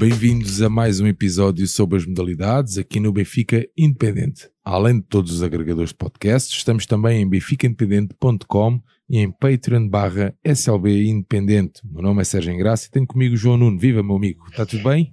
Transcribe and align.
Bem-vindos 0.00 0.62
a 0.62 0.70
mais 0.70 0.98
um 0.98 1.06
episódio 1.06 1.66
sobre 1.66 1.98
as 1.98 2.06
modalidades 2.06 2.78
aqui 2.78 2.98
no 2.98 3.12
Benfica 3.12 3.66
Independente. 3.76 4.48
Além 4.64 4.94
de 4.94 5.02
todos 5.02 5.30
os 5.30 5.42
agregadores 5.42 5.90
de 5.90 5.96
podcasts, 5.96 6.56
estamos 6.56 6.86
também 6.86 7.20
em 7.20 7.28
benficaindependente.com 7.28 8.80
e 9.10 9.18
em 9.18 9.30
Patreon 9.30 9.86
barra 9.86 10.34
SLB 10.42 11.04
Independente. 11.04 11.82
O 11.84 11.92
meu 11.92 12.02
nome 12.02 12.22
é 12.22 12.24
Sérgio 12.24 12.50
Engraça 12.50 12.86
e 12.86 12.90
tenho 12.90 13.06
comigo 13.06 13.36
João 13.36 13.58
Nuno. 13.58 13.78
Viva, 13.78 14.02
meu 14.02 14.16
amigo. 14.16 14.42
Está 14.48 14.64
tudo 14.64 14.84
bem? 14.84 15.12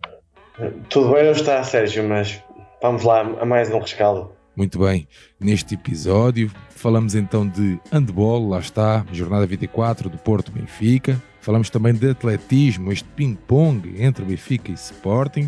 Tudo 0.90 1.12
bem 1.14 1.26
não 1.26 1.32
está, 1.32 1.62
Sérgio, 1.66 2.08
mas 2.08 2.42
vamos 2.82 3.04
lá 3.04 3.24
a 3.42 3.46
mais 3.46 3.70
um 3.70 3.80
rescaldo. 3.80 4.32
Muito 4.56 4.80
bem. 4.80 5.06
Neste 5.38 5.74
episódio 5.74 6.50
falamos 6.70 7.14
então 7.14 7.46
de 7.46 7.78
handball, 7.92 8.48
lá 8.48 8.60
está, 8.60 9.06
jornada 9.12 9.46
24 9.46 10.10
do 10.10 10.18
Porto 10.18 10.50
Benfica. 10.50 11.22
Falamos 11.48 11.70
também 11.70 11.94
de 11.94 12.10
atletismo, 12.10 12.92
este 12.92 13.08
ping-pong 13.16 14.04
entre 14.04 14.26
Benfica 14.26 14.70
e 14.70 14.74
Sporting, 14.74 15.48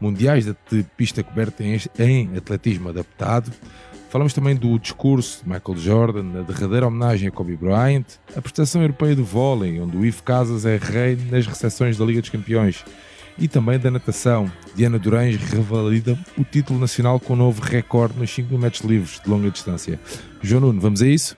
mundiais 0.00 0.44
de 0.44 0.82
pista 0.96 1.22
coberta 1.22 1.62
em 1.62 2.36
atletismo 2.36 2.88
adaptado. 2.88 3.52
Falamos 4.10 4.32
também 4.32 4.56
do 4.56 4.76
discurso 4.76 5.44
de 5.44 5.48
Michael 5.48 5.78
Jordan, 5.78 6.40
a 6.40 6.42
derradeira 6.42 6.88
homenagem 6.88 7.28
a 7.28 7.30
Kobe 7.30 7.56
Bryant, 7.56 8.06
a 8.34 8.42
prestação 8.42 8.82
europeia 8.82 9.14
de 9.14 9.22
vôlei, 9.22 9.80
onde 9.80 9.96
o 9.96 10.04
Ivo 10.04 10.20
Casas 10.24 10.66
é 10.66 10.78
rei 10.78 11.16
nas 11.30 11.46
recepções 11.46 11.96
da 11.96 12.04
Liga 12.04 12.20
dos 12.20 12.30
Campeões, 12.30 12.84
e 13.38 13.46
também 13.46 13.78
da 13.78 13.88
natação. 13.88 14.50
Diana 14.74 14.98
Durães 14.98 15.36
revalida 15.36 16.18
o 16.36 16.42
título 16.42 16.80
nacional 16.80 17.20
com 17.20 17.34
um 17.34 17.36
novo 17.36 17.62
recorde 17.62 18.18
nos 18.18 18.34
5 18.34 18.58
metros 18.58 18.82
livres 18.82 19.20
de 19.24 19.30
longa 19.30 19.48
distância. 19.48 20.00
João 20.42 20.62
Nuno, 20.62 20.80
vamos 20.80 21.02
a 21.02 21.06
isso? 21.06 21.36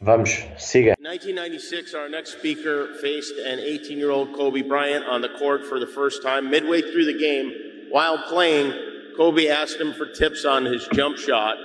Vamos, 0.00 0.28
siga. 0.58 0.94
In 0.98 1.04
1996, 1.04 1.94
our 1.94 2.08
next 2.08 2.32
speaker 2.32 2.94
faced 3.00 3.32
an 3.38 3.58
18 3.58 3.98
year 3.98 4.10
old 4.10 4.34
Kobe 4.34 4.62
Bryant 4.62 5.06
on 5.06 5.22
the 5.22 5.30
court 5.30 5.64
for 5.64 5.80
the 5.80 5.86
first 5.86 6.22
time. 6.22 6.50
Midway 6.50 6.82
through 6.82 7.06
the 7.06 7.18
game, 7.18 7.52
while 7.90 8.18
playing, 8.28 8.72
Kobe 9.16 9.48
asked 9.48 9.80
him 9.80 9.94
for 9.94 10.06
tips 10.06 10.44
on 10.44 10.66
his 10.66 10.86
jump 10.92 11.16
shot. 11.16 11.56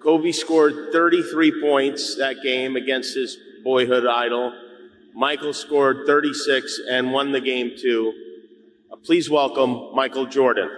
Kobe 0.00 0.32
scored 0.32 0.90
33 0.92 1.60
points 1.60 2.16
that 2.16 2.36
game 2.42 2.76
against 2.76 3.14
his 3.14 3.36
boyhood 3.62 4.06
idol. 4.06 4.54
Michael 5.14 5.52
scored 5.52 6.06
36 6.06 6.80
and 6.88 7.12
won 7.12 7.32
the 7.32 7.40
game 7.40 7.72
too. 7.76 8.14
Uh, 8.90 8.96
please 8.96 9.28
welcome 9.28 9.94
Michael 9.94 10.24
Jordan. 10.26 10.70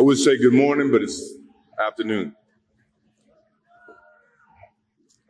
I 0.00 0.02
would 0.02 0.16
say 0.16 0.38
good 0.38 0.54
morning, 0.54 0.90
but 0.90 1.02
it's 1.02 1.34
afternoon. 1.78 2.34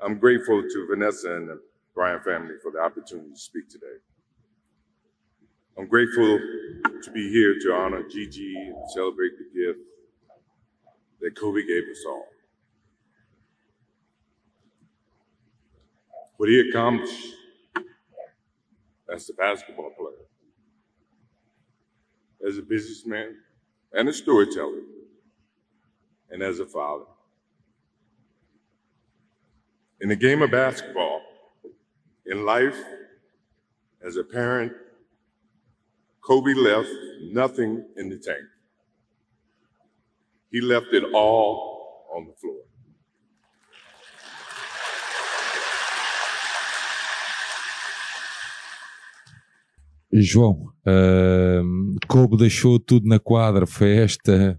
I'm 0.01 0.17
grateful 0.17 0.63
to 0.63 0.87
Vanessa 0.89 1.35
and 1.35 1.49
the 1.49 1.61
Bryan 1.93 2.21
family 2.23 2.55
for 2.63 2.71
the 2.71 2.79
opportunity 2.79 3.31
to 3.33 3.37
speak 3.37 3.69
today. 3.69 3.99
I'm 5.77 5.89
grateful 5.89 6.39
to 7.03 7.11
be 7.11 7.29
here 7.33 7.57
to 7.63 7.73
honor 7.73 8.05
Gigi 8.09 8.55
and 8.55 8.77
celebrate 8.95 9.33
the 9.39 9.61
gift 9.61 9.81
that 11.21 11.35
Kobe 11.37 11.67
gave 11.67 11.83
us 11.91 12.05
all. 12.07 12.29
What 16.37 16.49
he 16.49 16.61
accomplished 16.61 17.35
as 19.13 19.29
a 19.31 19.35
basketball 19.35 19.91
player, 19.99 20.29
as 22.49 22.57
a 22.57 22.63
businessman, 22.63 23.35
and 23.93 24.09
a 24.09 24.13
storyteller, 24.13 24.81
and 26.31 26.43
as 26.43 26.61
a 26.61 26.67
father. 26.67 27.05
In 30.01 30.09
the 30.09 30.17
game 30.17 30.43
of 30.43 30.51
basketball, 30.51 31.23
in 32.27 32.45
life, 32.45 32.77
as 34.07 34.17
a 34.17 34.25
parent, 34.25 34.73
Kobe 36.23 36.55
left 36.55 36.89
nothing 37.23 37.85
in 37.97 38.09
the 38.09 38.19
tank. 38.19 38.45
He 40.51 40.61
left 40.61 40.87
it 40.93 41.05
all 41.13 42.07
on 42.15 42.27
the 42.27 42.33
floor. 42.35 42.63
João, 50.13 50.67
uh, 50.87 51.97
Kobe 52.09 52.37
deixou 52.37 52.81
tudo 52.81 53.09
na 53.09 53.21
quadra, 53.21 53.67
foi 53.67 53.97
esta, 53.99 54.59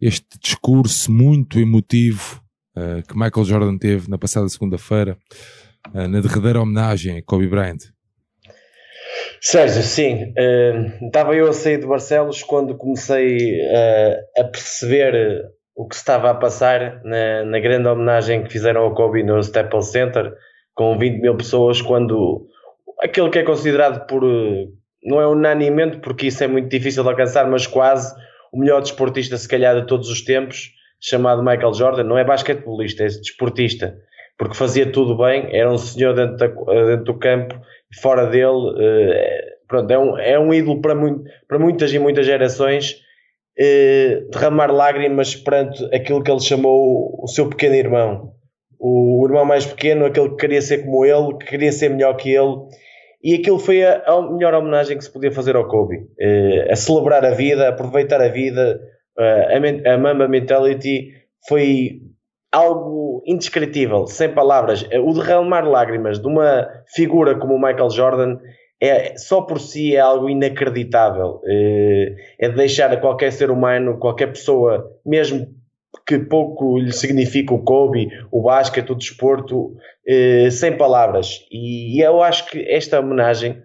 este 0.00 0.26
discurso 0.40 1.12
muito 1.12 1.58
emotivo 1.58 2.42
uh, 2.76 3.06
que 3.06 3.16
Michael 3.16 3.44
Jordan 3.44 3.78
teve 3.78 4.10
na 4.10 4.18
passada 4.18 4.48
segunda-feira, 4.48 5.16
uh, 5.94 6.08
na 6.08 6.20
derradeira 6.20 6.60
homenagem 6.60 7.18
a 7.18 7.22
Kobe 7.22 7.46
Bryant. 7.46 7.78
Sérgio, 9.40 9.82
sim, 9.82 10.34
estava 11.00 11.34
eu 11.34 11.48
a 11.48 11.52
sair 11.52 11.78
de 11.78 11.86
Barcelos 11.86 12.42
quando 12.42 12.76
comecei 12.76 13.58
a 14.36 14.44
perceber 14.44 15.44
o 15.74 15.86
que 15.86 15.94
estava 15.94 16.30
a 16.30 16.34
passar 16.34 17.00
na, 17.04 17.44
na 17.44 17.60
grande 17.60 17.88
homenagem 17.88 18.42
que 18.42 18.50
fizeram 18.50 18.82
ao 18.82 18.94
Kobe 18.94 19.22
no 19.22 19.38
Staples 19.38 19.86
Center, 19.86 20.34
com 20.74 20.98
20 20.98 21.20
mil 21.20 21.36
pessoas, 21.36 21.80
quando 21.80 22.48
aquele 23.00 23.30
que 23.30 23.38
é 23.38 23.44
considerado 23.44 24.06
por 24.06 24.24
não 25.02 25.20
é 25.20 25.26
unanimemente, 25.26 25.98
porque 25.98 26.26
isso 26.26 26.42
é 26.42 26.46
muito 26.46 26.68
difícil 26.68 27.02
de 27.02 27.08
alcançar, 27.08 27.48
mas 27.48 27.66
quase 27.66 28.14
o 28.52 28.58
melhor 28.58 28.80
desportista, 28.80 29.36
se 29.36 29.48
calhar, 29.48 29.80
de 29.80 29.86
todos 29.86 30.08
os 30.08 30.22
tempos, 30.22 30.72
chamado 31.00 31.42
Michael 31.42 31.74
Jordan, 31.74 32.04
não 32.04 32.18
é 32.18 32.24
basquetebolista, 32.24 33.04
é 33.04 33.06
desportista, 33.06 33.96
porque 34.36 34.56
fazia 34.56 34.90
tudo 34.90 35.16
bem, 35.16 35.48
era 35.54 35.70
um 35.70 35.78
senhor 35.78 36.14
dentro, 36.14 36.36
da, 36.36 36.46
dentro 36.46 37.04
do 37.04 37.18
campo, 37.18 37.54
fora 38.00 38.26
dele, 38.26 38.74
eh, 38.78 39.56
pronto, 39.66 39.90
é 39.90 39.98
um, 39.98 40.18
é 40.18 40.38
um 40.38 40.52
ídolo 40.52 40.80
para, 40.80 40.94
muito, 40.94 41.24
para 41.46 41.58
muitas 41.58 41.92
e 41.92 41.98
muitas 41.98 42.26
gerações, 42.26 42.96
eh, 43.58 44.22
derramar 44.30 44.72
lágrimas 44.72 45.34
perante 45.34 45.84
aquilo 45.94 46.22
que 46.22 46.30
ele 46.30 46.40
chamou 46.40 47.20
o 47.22 47.28
seu 47.28 47.48
pequeno 47.48 47.74
irmão, 47.74 48.32
o 48.78 49.24
irmão 49.26 49.44
mais 49.44 49.66
pequeno, 49.66 50.04
aquele 50.04 50.30
que 50.30 50.36
queria 50.36 50.62
ser 50.62 50.84
como 50.84 51.04
ele, 51.04 51.36
que 51.38 51.46
queria 51.46 51.72
ser 51.72 51.90
melhor 51.90 52.14
que 52.14 52.30
ele, 52.30 52.54
e 53.22 53.34
aquilo 53.34 53.58
foi 53.58 53.84
a, 53.84 54.02
a, 54.06 54.32
melhor 54.32 54.54
homenagem 54.54 54.96
que 54.96 55.04
se 55.04 55.12
podia 55.12 55.32
fazer 55.32 55.56
ao 55.56 55.66
Kobe. 55.66 55.96
Uh, 55.96 56.70
a 56.70 56.76
celebrar 56.76 57.24
a 57.24 57.30
vida, 57.30 57.68
aproveitar 57.68 58.20
a 58.20 58.28
vida, 58.28 58.80
uh, 59.18 59.88
a, 59.88 59.94
a 59.94 59.98
Mamba 59.98 60.28
Mentality 60.28 61.08
foi 61.48 62.00
algo 62.52 63.22
indescritível, 63.26 64.06
sem 64.06 64.32
palavras. 64.32 64.86
Eh, 64.90 64.98
o 64.98 65.12
derramar 65.12 65.68
lágrimas 65.68 66.18
de 66.18 66.26
uma 66.26 66.66
figura 66.94 67.38
como 67.38 67.54
o 67.54 67.60
Michael 67.60 67.90
Jordan 67.90 68.38
é, 68.80 69.16
só 69.18 69.42
por 69.42 69.60
si 69.60 69.96
é 69.96 70.00
algo 70.00 70.30
inacreditável. 70.30 71.40
É 72.38 72.48
de 72.48 72.54
deixar 72.54 72.90
a 72.92 72.96
qualquer 72.96 73.32
ser 73.32 73.50
humano, 73.50 73.98
qualquer 73.98 74.28
pessoa, 74.28 74.88
mesmo 75.04 75.46
que 76.06 76.18
pouco 76.18 76.78
lhe 76.78 76.92
significa 76.92 77.54
o 77.54 77.62
Kobe, 77.62 78.08
o 78.30 78.42
basquete, 78.42 78.90
o 78.90 78.94
desporto, 78.94 79.74
eh, 80.06 80.50
sem 80.50 80.76
palavras. 80.76 81.40
E, 81.50 81.98
e, 81.98 82.00
eu 82.00 82.22
acho 82.22 82.46
que 82.50 82.60
esta 82.68 83.00
homenagem, 83.00 83.62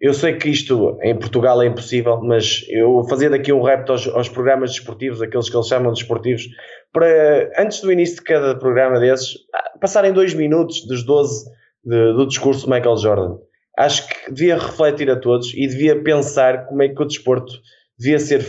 eu 0.00 0.12
sei 0.12 0.36
que 0.36 0.48
isto 0.48 0.98
em 1.02 1.16
Portugal 1.16 1.62
é 1.62 1.66
impossível, 1.66 2.20
mas 2.22 2.64
eu 2.68 3.04
fazendo 3.08 3.34
aqui 3.34 3.52
um 3.52 3.62
repto 3.62 3.92
aos, 3.92 4.08
aos 4.08 4.28
programas 4.28 4.72
desportivos, 4.72 5.22
aqueles 5.22 5.48
que 5.48 5.56
eles 5.56 5.68
chamam 5.68 5.92
de 5.92 6.00
desportivos, 6.00 6.46
para 6.92 7.50
antes 7.58 7.80
do 7.80 7.92
início 7.92 8.16
de 8.16 8.22
cada 8.22 8.54
programa 8.58 9.00
desses, 9.00 9.34
passarem 9.80 10.12
dois 10.12 10.34
minutos 10.34 10.86
dos 10.86 11.04
12 11.04 11.44
de, 11.84 12.12
do 12.14 12.26
discurso 12.26 12.64
de 12.66 12.70
Michael 12.70 12.96
Jordan. 12.96 13.36
Acho 13.78 14.06
que 14.06 14.32
devia 14.32 14.56
refletir 14.56 15.10
a 15.10 15.18
todos 15.18 15.52
e 15.54 15.66
devia 15.66 16.02
pensar 16.02 16.66
como 16.66 16.82
é 16.82 16.88
que 16.88 17.02
o 17.02 17.06
desporto 17.06 17.52
devia 17.98 18.18
ser, 18.18 18.46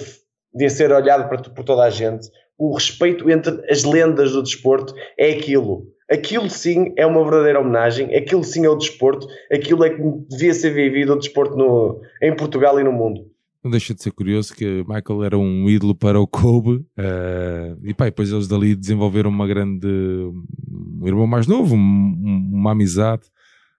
devia 0.53 0.69
ser 0.69 0.91
olhado 0.91 1.29
por, 1.29 1.53
por 1.53 1.63
toda 1.63 1.83
a 1.83 1.89
gente 1.89 2.27
o 2.57 2.73
respeito 2.73 3.29
entre 3.29 3.63
as 3.69 3.83
lendas 3.83 4.31
do 4.31 4.43
desporto 4.43 4.93
é 5.17 5.31
aquilo. 5.31 5.87
Aquilo 6.09 6.49
sim 6.49 6.93
é 6.97 7.05
uma 7.05 7.23
verdadeira 7.23 7.59
homenagem, 7.59 8.13
aquilo 8.15 8.43
sim 8.43 8.65
é 8.65 8.69
o 8.69 8.75
desporto, 8.75 9.27
aquilo 9.51 9.83
é 9.83 9.89
que 9.89 10.01
devia 10.29 10.53
ser 10.53 10.71
vivido 10.71 11.13
o 11.13 11.17
desporto 11.17 11.55
no, 11.57 12.01
em 12.21 12.35
Portugal 12.35 12.79
e 12.79 12.83
no 12.83 12.91
mundo. 12.91 13.25
Não 13.63 13.71
deixa 13.71 13.93
de 13.93 14.03
ser 14.03 14.11
curioso 14.11 14.53
que 14.53 14.83
Michael 14.85 15.23
era 15.23 15.37
um 15.37 15.69
ídolo 15.69 15.95
para 15.95 16.19
o 16.19 16.27
Kobe 16.27 16.85
uh, 16.99 17.79
e 17.81 17.93
pá, 17.93 18.05
depois 18.05 18.29
eles 18.29 18.47
dali 18.47 18.75
desenvolveram 18.75 19.29
uma 19.29 19.47
grande 19.47 19.87
um 19.87 21.07
irmão 21.07 21.25
mais 21.25 21.47
novo, 21.47 21.73
um, 21.73 22.51
uma 22.51 22.71
amizade 22.73 23.23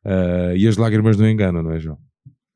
uh, 0.06 0.56
e 0.56 0.66
as 0.66 0.78
lágrimas 0.78 1.18
não 1.18 1.28
enganam, 1.28 1.62
não 1.62 1.72
é 1.72 1.78
João? 1.78 1.98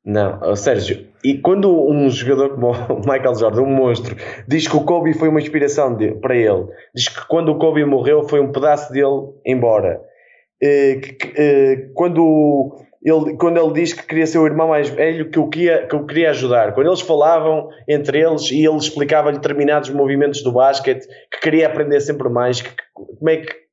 Não, 0.08 0.56
Sérgio, 0.56 1.06
e 1.22 1.36
quando 1.36 1.70
um 1.86 2.08
jogador 2.08 2.54
como 2.54 2.72
o 2.72 3.00
Michael 3.04 3.34
Jordan, 3.34 3.60
um 3.60 3.66
monstro, 3.66 4.16
diz 4.48 4.66
que 4.66 4.74
o 4.74 4.82
Kobe 4.82 5.12
foi 5.12 5.28
uma 5.28 5.38
inspiração 5.38 5.94
de, 5.94 6.12
para 6.12 6.34
ele, 6.34 6.64
diz 6.94 7.08
que 7.08 7.28
quando 7.28 7.50
o 7.50 7.58
Kobe 7.58 7.84
morreu 7.84 8.26
foi 8.26 8.40
um 8.40 8.50
pedaço 8.50 8.90
dele 8.90 9.34
embora, 9.44 10.00
eh, 10.62 10.94
que, 10.96 11.34
eh, 11.36 11.90
quando, 11.92 12.74
ele, 13.02 13.36
quando 13.36 13.60
ele 13.60 13.74
diz 13.74 13.92
que 13.92 14.06
queria 14.06 14.26
ser 14.26 14.38
o 14.38 14.46
irmão 14.46 14.68
mais 14.68 14.88
velho 14.88 15.28
que 15.28 15.38
o 15.38 15.46
queria, 15.46 15.86
que 15.86 15.94
o 15.94 16.06
queria 16.06 16.30
ajudar, 16.30 16.72
quando 16.72 16.86
eles 16.86 17.02
falavam 17.02 17.68
entre 17.86 18.18
eles 18.18 18.50
e 18.50 18.64
ele 18.64 18.78
explicava-lhe 18.78 19.36
determinados 19.36 19.90
movimentos 19.90 20.42
do 20.42 20.52
basquete, 20.52 21.06
que 21.30 21.38
queria 21.42 21.66
aprender 21.66 22.00
sempre 22.00 22.30
mais, 22.30 22.62
que, 22.62 22.70
como 22.94 23.28
é 23.28 23.36
que 23.36 23.67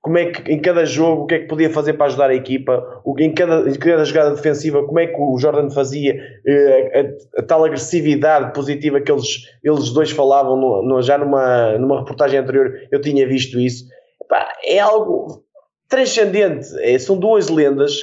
como 0.00 0.16
é 0.16 0.30
que 0.30 0.50
em 0.50 0.60
cada 0.60 0.84
jogo, 0.86 1.22
o 1.22 1.26
que 1.26 1.34
é 1.34 1.38
que 1.40 1.46
podia 1.46 1.68
fazer 1.68 1.92
para 1.92 2.06
ajudar 2.06 2.30
a 2.30 2.34
equipa, 2.34 3.02
o, 3.04 3.14
em, 3.18 3.34
cada, 3.34 3.68
em 3.68 3.74
cada 3.74 4.04
jogada 4.04 4.34
defensiva, 4.34 4.84
como 4.84 4.98
é 4.98 5.06
que 5.06 5.20
o 5.20 5.38
Jordan 5.38 5.68
fazia 5.70 6.18
eh, 6.46 7.14
a, 7.36 7.40
a, 7.40 7.42
tal 7.42 7.64
agressividade 7.64 8.54
positiva 8.54 9.00
que 9.00 9.12
eles, 9.12 9.46
eles 9.62 9.90
dois 9.90 10.10
falavam 10.10 10.56
no, 10.56 10.82
no, 10.82 11.02
já 11.02 11.18
numa, 11.18 11.76
numa 11.76 11.98
reportagem 12.00 12.38
anterior, 12.38 12.72
eu 12.90 13.00
tinha 13.00 13.28
visto 13.28 13.60
isso. 13.60 13.84
Epá, 14.22 14.48
é 14.64 14.78
algo 14.78 15.44
transcendente, 15.86 16.68
é, 16.80 16.98
são 16.98 17.18
duas 17.18 17.48
lendas 17.48 18.00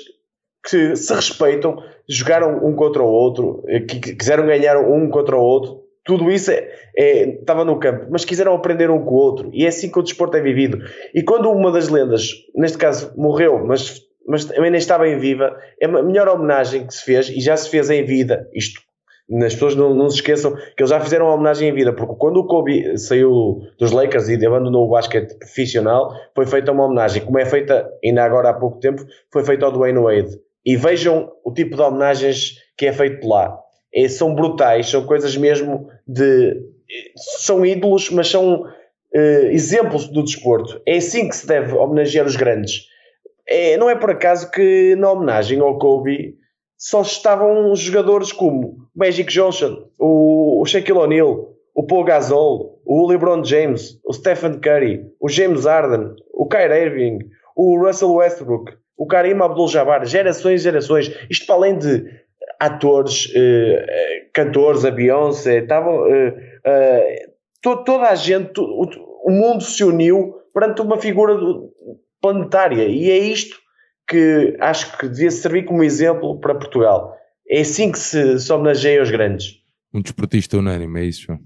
que 0.70 0.96
se 0.96 1.14
respeitam, 1.14 1.82
jogaram 2.08 2.64
um 2.64 2.76
contra 2.76 3.02
o 3.02 3.08
outro, 3.08 3.64
eh, 3.68 3.80
que, 3.80 4.00
que 4.00 4.16
quiseram 4.16 4.46
ganhar 4.46 4.78
um 4.78 5.10
contra 5.10 5.36
o 5.36 5.42
outro, 5.42 5.87
tudo 6.08 6.32
isso 6.32 6.50
é, 6.50 6.72
é, 6.98 7.30
estava 7.32 7.66
no 7.66 7.78
campo, 7.78 8.08
mas 8.10 8.24
quiseram 8.24 8.56
aprender 8.56 8.90
um 8.90 9.04
com 9.04 9.14
o 9.14 9.18
outro, 9.18 9.50
e 9.54 9.66
é 9.66 9.68
assim 9.68 9.92
que 9.92 10.00
o 10.00 10.02
desporto 10.02 10.38
é 10.38 10.42
vivido. 10.42 10.80
E 11.14 11.22
quando 11.22 11.52
uma 11.52 11.70
das 11.70 11.90
lendas, 11.90 12.32
neste 12.56 12.78
caso, 12.78 13.12
morreu, 13.18 13.64
mas, 13.64 14.02
mas 14.26 14.46
também 14.46 14.72
nem 14.72 14.80
estava 14.80 15.08
em 15.08 15.20
viva, 15.20 15.56
é 15.80 15.86
a 15.86 16.02
melhor 16.02 16.30
homenagem 16.30 16.88
que 16.88 16.94
se 16.94 17.04
fez, 17.04 17.30
e 17.30 17.42
já 17.42 17.58
se 17.58 17.70
fez 17.70 17.90
em 17.90 18.06
vida, 18.06 18.50
isto, 18.54 18.80
as 19.44 19.54
pessoas 19.54 19.76
não, 19.76 19.94
não 19.94 20.10
se 20.10 20.16
esqueçam 20.16 20.56
que 20.56 20.82
eles 20.82 20.90
já 20.90 21.02
fizeram 21.02 21.28
homenagem 21.28 21.68
em 21.68 21.74
vida, 21.74 21.92
porque 21.92 22.16
quando 22.18 22.38
o 22.38 22.48
Kobe 22.48 22.98
saiu 22.98 23.60
dos 23.78 23.92
Lakers 23.92 24.30
e 24.30 24.46
abandonou 24.46 24.88
o 24.88 24.90
basquete 24.90 25.38
profissional, 25.38 26.14
foi 26.34 26.46
feita 26.46 26.72
uma 26.72 26.86
homenagem, 26.86 27.26
como 27.26 27.38
é 27.38 27.46
feita 27.46 27.86
ainda 28.02 28.24
agora 28.24 28.52
há 28.52 28.54
pouco 28.54 28.80
tempo, 28.80 29.06
foi 29.32 29.44
feita 29.44 29.66
ao 29.66 29.74
Dwayne 29.74 30.00
Wade. 30.00 30.40
E 30.66 30.78
vejam 30.78 31.30
o 31.44 31.52
tipo 31.52 31.76
de 31.76 31.82
homenagens 31.82 32.56
que 32.78 32.86
é 32.86 32.94
feito 32.94 33.28
lá 33.28 33.67
é, 33.98 34.08
são 34.08 34.36
brutais, 34.36 34.90
são 34.90 35.04
coisas 35.06 35.36
mesmo 35.36 35.90
de. 36.08 36.56
são 37.40 37.66
ídolos, 37.66 38.12
mas 38.12 38.28
são 38.30 38.62
uh, 38.62 39.48
exemplos 39.50 40.08
do 40.08 40.24
desporto. 40.24 40.80
É 40.86 40.98
assim 40.98 41.28
que 41.28 41.36
se 41.36 41.48
deve 41.48 41.74
homenagear 41.74 42.28
os 42.28 42.36
grandes. 42.36 42.86
É, 43.48 43.76
não 43.76 43.90
é 43.90 43.96
por 43.96 44.12
acaso 44.12 44.52
que 44.52 44.96
na 44.98 45.12
homenagem 45.12 45.60
ao 45.60 45.80
Kobe 45.80 46.36
só 46.78 47.02
estavam 47.02 47.76
jogadores 47.76 48.32
como 48.32 48.68
o 48.68 48.78
Magic 48.96 49.34
Johnson, 49.34 49.88
o, 49.98 50.62
o 50.62 50.66
Shaquille 50.66 51.00
O'Neal, 51.00 51.56
o 51.74 51.84
Paul 51.84 52.04
Gasol, 52.04 52.80
o 52.86 53.08
LeBron 53.08 53.44
James, 53.44 54.00
o 54.06 54.14
Stephen 54.14 54.60
Curry, 54.60 55.06
o 55.20 55.28
James 55.28 55.66
Harden, 55.66 56.14
o 56.34 56.48
Kyrie 56.48 56.86
Irving, 56.86 57.20
o 57.56 57.80
Russell 57.80 58.14
Westbrook, 58.14 58.74
o 58.96 59.08
Karim 59.08 59.42
Abdul-Jabbar, 59.42 60.06
gerações 60.06 60.62
e 60.62 60.64
gerações. 60.66 61.12
Isto 61.30 61.48
para 61.48 61.56
além 61.56 61.78
de 61.78 62.04
atores, 62.60 63.32
eh, 63.36 63.86
eh, 63.88 64.30
cantores, 64.34 64.86
a 64.86 64.92
Beyoncé, 64.92 65.60
estavam. 65.60 66.06
Eh, 66.08 67.30
to, 67.62 67.84
toda 67.84 68.10
a 68.10 68.16
gente, 68.16 68.60
o, 68.60 68.90
o, 69.26 69.32
mundo 69.32 69.64
se 69.64 69.84
uniu 69.84 70.36
perante 70.54 70.82
uma 70.82 70.98
figura 70.98 71.36
planetária 72.22 72.88
e 72.88 73.10
é 73.10 73.18
isto 73.18 73.58
que 74.08 74.56
acho 74.60 74.98
que 74.98 75.08
devia 75.08 75.32
servir 75.32 75.66
como 75.66 75.84
exemplo 75.84 76.40
para 76.40 76.56
Portugal. 76.56 77.16
É 77.50 77.62
assim 77.62 77.92
que 77.92 78.00
se, 78.00 78.40
se 78.40 78.52
homenageia 78.52 79.02
os 79.02 79.12
grandes. 79.12 79.62
Um 79.94 80.02
desportista 80.02 80.58
unânime, 80.58 81.02
é 81.02 81.06
isso, 81.06 81.24
João? 81.24 81.40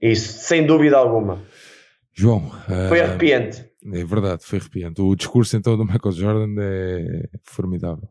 Isso, 0.00 0.40
sem 0.40 0.66
dúvida 0.66 0.96
alguma. 0.96 1.42
João. 2.12 2.50
Foi 2.88 3.00
arrepiante. 3.00 3.71
É 3.84 4.04
verdade, 4.04 4.44
foi 4.44 4.58
arrepiante. 4.58 5.00
O 5.00 5.16
discurso 5.16 5.56
então 5.56 5.76
do 5.76 5.84
Michael 5.84 6.12
Jordan 6.12 6.54
é 6.60 7.28
formidável. 7.42 8.08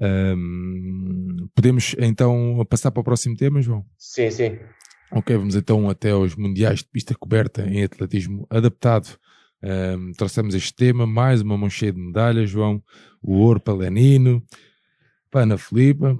Um, 0.00 1.48
podemos 1.54 1.96
então 1.98 2.64
passar 2.68 2.90
para 2.90 3.00
o 3.00 3.04
próximo 3.04 3.36
tema, 3.36 3.62
João? 3.62 3.84
Sim, 3.96 4.30
sim. 4.30 4.58
Ok, 5.10 5.34
vamos 5.36 5.56
então 5.56 5.88
até 5.88 6.10
aos 6.10 6.36
Mundiais 6.36 6.80
de 6.80 6.86
Pista 6.86 7.14
Coberta 7.14 7.62
em 7.62 7.82
Atletismo 7.82 8.46
Adaptado. 8.50 9.18
Um, 9.62 10.12
trouxemos 10.12 10.54
este 10.54 10.74
tema, 10.74 11.06
mais 11.06 11.40
uma 11.40 11.56
mão 11.56 11.70
cheia 11.70 11.92
de 11.92 12.00
medalhas, 12.00 12.50
João. 12.50 12.82
O 13.22 13.38
ouro 13.38 13.60
para 13.60 13.74
Lenino, 13.74 14.42
Pana 15.30 15.56
Filipa. 15.56 16.18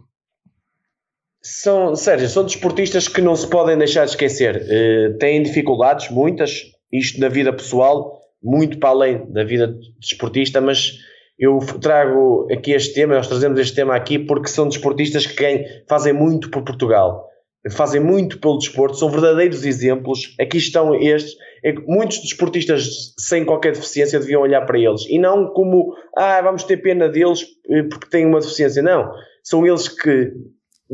São, 1.42 1.96
Sérgio, 1.96 2.28
são 2.28 2.44
desportistas 2.44 3.08
que 3.08 3.20
não 3.20 3.34
se 3.34 3.48
podem 3.48 3.76
deixar 3.76 4.04
de 4.04 4.12
esquecer. 4.12 4.62
Uh, 4.62 5.18
têm 5.18 5.42
dificuldades, 5.42 6.08
muitas, 6.08 6.62
isto 6.90 7.18
na 7.20 7.28
vida 7.28 7.52
pessoal, 7.52 8.21
muito 8.42 8.78
para 8.78 8.90
além 8.90 9.30
da 9.32 9.44
vida 9.44 9.74
desportista, 9.98 10.60
mas 10.60 10.98
eu 11.38 11.58
trago 11.80 12.48
aqui 12.52 12.72
este 12.72 12.94
tema, 12.94 13.14
nós 13.14 13.28
trazemos 13.28 13.58
este 13.58 13.74
tema 13.74 13.96
aqui 13.96 14.18
porque 14.18 14.48
são 14.48 14.68
desportistas 14.68 15.26
que 15.26 15.84
fazem 15.88 16.12
muito 16.12 16.50
por 16.50 16.62
Portugal, 16.62 17.28
fazem 17.70 18.00
muito 18.00 18.38
pelo 18.38 18.58
desporto, 18.58 18.96
são 18.96 19.08
verdadeiros 19.08 19.64
exemplos. 19.64 20.34
Aqui 20.40 20.58
estão 20.58 20.94
estes. 20.94 21.34
É 21.64 21.72
muitos 21.86 22.20
desportistas 22.20 23.14
sem 23.18 23.44
qualquer 23.44 23.72
deficiência 23.72 24.18
deviam 24.18 24.42
olhar 24.42 24.66
para 24.66 24.78
eles 24.78 25.06
e 25.08 25.18
não 25.18 25.46
como, 25.46 25.94
ah, 26.16 26.40
vamos 26.42 26.64
ter 26.64 26.78
pena 26.78 27.08
deles 27.08 27.46
eh, 27.70 27.84
porque 27.84 28.08
têm 28.08 28.26
uma 28.26 28.40
deficiência. 28.40 28.82
Não. 28.82 29.12
São 29.44 29.64
eles 29.64 29.88
que 29.88 30.32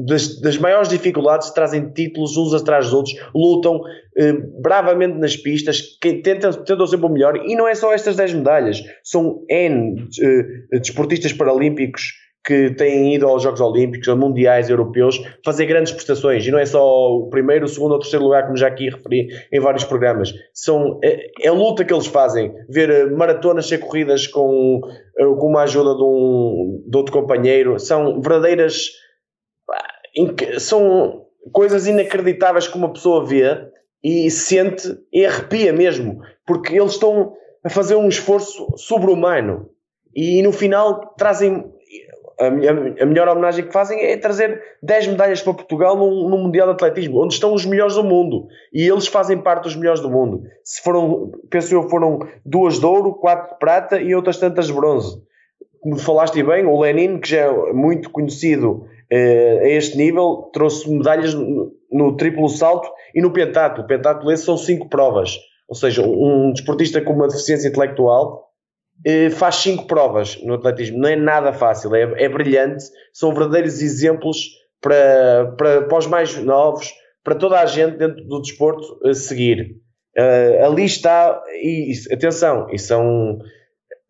das, 0.06 0.40
das, 0.40 0.58
maiores 0.58 0.88
dificuldades 0.88 1.50
trazem 1.50 1.90
títulos 1.90 2.36
uns 2.36 2.54
atrás 2.54 2.86
dos 2.86 2.94
outros, 2.94 3.16
lutam 3.34 3.80
eh, 4.16 4.32
bravamente 4.60 5.18
nas 5.18 5.36
pistas, 5.36 5.80
que 6.00 6.14
tentam, 6.14 6.52
tentam 6.52 6.86
sempre 6.86 7.06
o 7.06 7.08
melhor, 7.08 7.36
e 7.36 7.56
não 7.56 7.66
é 7.66 7.74
só 7.74 7.92
estas 7.92 8.16
10 8.16 8.34
medalhas, 8.34 8.82
são 9.02 9.44
N 9.48 10.08
eh, 10.22 10.78
desportistas 10.78 11.32
paralímpicos 11.32 12.12
que 12.48 12.70
têm 12.70 13.14
ido 13.14 13.26
aos 13.26 13.42
Jogos 13.42 13.60
Olímpicos, 13.60 14.08
a 14.08 14.16
mundiais, 14.16 14.70
europeus, 14.70 15.20
fazer 15.44 15.66
grandes 15.66 15.92
prestações, 15.92 16.46
e 16.46 16.50
não 16.50 16.58
é 16.58 16.64
só 16.64 16.82
o 16.82 17.28
primeiro, 17.28 17.66
o 17.66 17.68
segundo 17.68 17.90
ou 17.90 17.96
o 17.98 18.00
terceiro 18.00 18.24
lugar, 18.24 18.44
como 18.44 18.56
já 18.56 18.68
aqui 18.68 18.88
referi 18.88 19.28
em 19.52 19.60
vários 19.60 19.84
programas, 19.84 20.32
são, 20.54 20.98
é, 21.04 21.26
é 21.42 21.48
a 21.48 21.52
luta 21.52 21.84
que 21.84 21.92
eles 21.92 22.06
fazem, 22.06 22.50
ver 22.70 22.88
eh, 22.88 23.04
maratonas 23.04 23.66
ser 23.66 23.78
corridas 23.78 24.26
com, 24.26 24.80
eh, 25.18 25.24
com 25.38 25.58
a 25.58 25.62
ajuda 25.64 25.94
de, 25.94 26.02
um, 26.02 26.82
de 26.88 26.96
outro 26.96 27.12
companheiro, 27.12 27.78
são 27.78 28.18
verdadeiras 28.18 28.92
são 30.58 31.26
coisas 31.52 31.86
inacreditáveis 31.86 32.68
que 32.68 32.76
uma 32.76 32.92
pessoa 32.92 33.24
vê 33.24 33.68
e 34.02 34.30
sente 34.30 34.96
e 35.12 35.24
arrepia 35.24 35.72
mesmo, 35.72 36.20
porque 36.46 36.78
eles 36.78 36.92
estão 36.92 37.34
a 37.64 37.68
fazer 37.68 37.96
um 37.96 38.08
esforço 38.08 38.66
sobre-humano 38.76 39.68
e 40.14 40.42
no 40.42 40.52
final 40.52 41.14
trazem 41.16 41.64
a, 42.40 43.04
melhor 43.04 43.28
homenagem 43.28 43.66
que 43.66 43.72
fazem 43.72 44.00
é 44.00 44.16
trazer 44.16 44.62
10 44.82 45.08
medalhas 45.08 45.42
para 45.42 45.54
Portugal 45.54 45.96
no, 45.96 46.28
no, 46.28 46.38
Mundial 46.38 46.68
de 46.68 46.74
Atletismo, 46.74 47.22
onde 47.22 47.34
estão 47.34 47.52
os 47.52 47.66
melhores 47.66 47.94
do 47.94 48.04
mundo. 48.04 48.46
E 48.72 48.86
eles 48.88 49.08
fazem 49.08 49.38
parte 49.38 49.64
dos 49.64 49.74
melhores 49.74 50.00
do 50.00 50.08
mundo. 50.08 50.42
Se 50.62 50.80
foram, 50.82 51.32
penso 51.50 51.74
eu, 51.74 51.88
foram 51.88 52.20
duas 52.46 52.78
de 52.78 52.86
ouro, 52.86 53.14
quatro 53.14 53.54
de 53.54 53.58
prata 53.58 54.00
e 54.00 54.14
outras 54.14 54.38
tantas 54.38 54.68
de 54.68 54.72
bronze. 54.72 55.20
Como 55.80 55.98
falaste 55.98 56.40
bem, 56.42 56.64
o 56.64 56.80
Lenin, 56.80 57.18
que 57.18 57.28
já 57.28 57.38
é 57.38 57.72
muito 57.72 58.10
conhecido 58.10 58.86
uh, 59.12 59.58
a 59.64 59.68
este 59.68 59.96
nível, 59.96 60.50
trouxe 60.52 60.90
medalhas 60.90 61.34
no, 61.34 61.72
no 61.90 62.16
triplo 62.16 62.48
salto 62.48 62.90
e 63.14 63.20
no 63.20 63.32
pentatlo. 63.32 63.84
O 63.84 63.86
pentatlo 63.86 64.30
esse 64.30 64.44
são 64.44 64.56
cinco 64.56 64.88
provas. 64.88 65.36
Ou 65.68 65.74
seja, 65.74 66.02
um 66.02 66.52
desportista 66.52 67.00
com 67.00 67.12
uma 67.12 67.28
deficiência 67.28 67.68
intelectual 67.68 68.48
uh, 69.06 69.30
faz 69.30 69.56
cinco 69.56 69.86
provas 69.86 70.40
no 70.42 70.54
atletismo. 70.54 70.98
Não 70.98 71.08
é 71.08 71.16
nada 71.16 71.52
fácil, 71.52 71.94
é, 71.94 72.24
é 72.24 72.28
brilhante. 72.28 72.84
São 73.12 73.32
verdadeiros 73.32 73.82
exemplos 73.82 74.46
para, 74.80 75.54
para, 75.56 75.82
para 75.82 75.98
os 75.98 76.06
mais 76.06 76.36
novos, 76.42 76.92
para 77.24 77.34
toda 77.34 77.60
a 77.60 77.66
gente 77.66 77.96
dentro 77.96 78.24
do 78.24 78.40
desporto 78.40 78.98
uh, 79.04 79.14
seguir. 79.14 79.76
Uh, 80.16 80.64
ali 80.64 80.84
está, 80.84 81.40
e 81.62 81.92
atenção, 82.12 82.66
e 82.72 82.78
são 82.78 83.38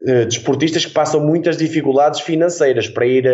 uh, 0.03 0.25
desportistas 0.27 0.85
que 0.85 0.93
passam 0.93 1.25
muitas 1.25 1.57
dificuldades 1.57 2.21
financeiras 2.21 2.89
para 2.89 3.07
ir 3.07 3.27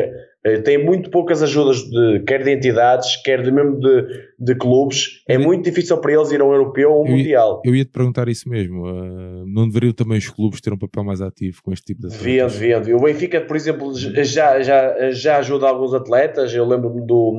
eh, 0.44 0.58
tem 0.58 0.76
muito 0.76 1.08
poucas 1.08 1.42
ajudas, 1.42 1.78
de, 1.78 2.22
quer 2.26 2.44
de 2.44 2.52
entidades, 2.52 3.16
quer 3.22 3.42
de 3.42 3.50
mesmo 3.50 3.80
de, 3.80 4.06
de 4.38 4.54
clubes. 4.54 5.22
É 5.26 5.38
muito 5.38 5.64
difícil 5.64 5.96
para 5.96 6.12
eles 6.12 6.30
ir 6.32 6.40
a 6.42 6.44
um 6.44 6.52
europeu 6.52 6.92
ou 6.92 7.02
um 7.02 7.06
eu 7.06 7.16
mundial. 7.16 7.62
Ia, 7.64 7.70
eu 7.70 7.74
ia 7.74 7.84
te 7.84 7.90
perguntar 7.90 8.28
isso 8.28 8.46
mesmo. 8.46 8.84
Uh, 8.86 9.46
não 9.46 9.66
deveriam 9.66 9.94
também 9.94 10.18
os 10.18 10.28
clubes 10.28 10.60
ter 10.60 10.70
um 10.70 10.76
papel 10.76 11.02
mais 11.02 11.22
ativo 11.22 11.62
com 11.62 11.72
este 11.72 11.86
tipo 11.86 12.02
de 12.02 12.08
atletas? 12.08 12.52
Deviam, 12.52 12.78
deviam. 12.78 12.98
O 12.98 13.02
Benfica, 13.02 13.40
por 13.40 13.56
exemplo, 13.56 13.90
já, 13.94 14.60
já, 14.60 15.10
já 15.12 15.38
ajuda 15.38 15.66
alguns 15.66 15.94
atletas. 15.94 16.52
Eu 16.52 16.66
lembro-me 16.66 17.00
do, 17.06 17.32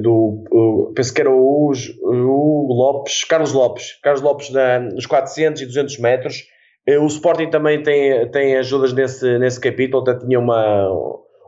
do 0.00 0.92
penso 0.96 1.12
que 1.12 1.20
era 1.20 1.30
o, 1.30 1.70
o 1.70 2.72
Lopes, 2.72 3.22
Carlos 3.24 3.52
Lopes, 3.52 4.00
Carlos 4.02 4.22
Lopes 4.22 4.50
na, 4.50 4.80
nos 4.80 5.04
400 5.04 5.60
e 5.60 5.66
200 5.66 5.98
metros. 5.98 6.36
Eh, 6.90 6.98
o 6.98 7.06
Sporting 7.06 7.50
também 7.50 7.82
tem, 7.82 8.28
tem 8.30 8.56
ajudas 8.56 8.92
nesse, 8.92 9.38
nesse 9.38 9.60
capítulo, 9.60 10.02
até 10.02 10.18
tinha 10.18 10.38
uma 10.38 10.88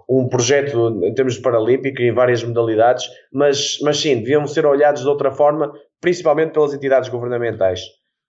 um 0.08 0.28
projeto 0.28 1.00
em 1.04 1.14
termos 1.14 1.34
de 1.34 1.40
paralímpico 1.40 2.02
em 2.02 2.12
várias 2.12 2.44
modalidades, 2.44 3.08
mas, 3.32 3.78
mas 3.82 3.98
sim, 3.98 4.16
deviam 4.16 4.46
ser 4.46 4.66
olhados 4.66 5.02
de 5.02 5.08
outra 5.08 5.30
forma, 5.30 5.72
principalmente 6.00 6.52
pelas 6.52 6.74
entidades 6.74 7.08
governamentais. 7.08 7.80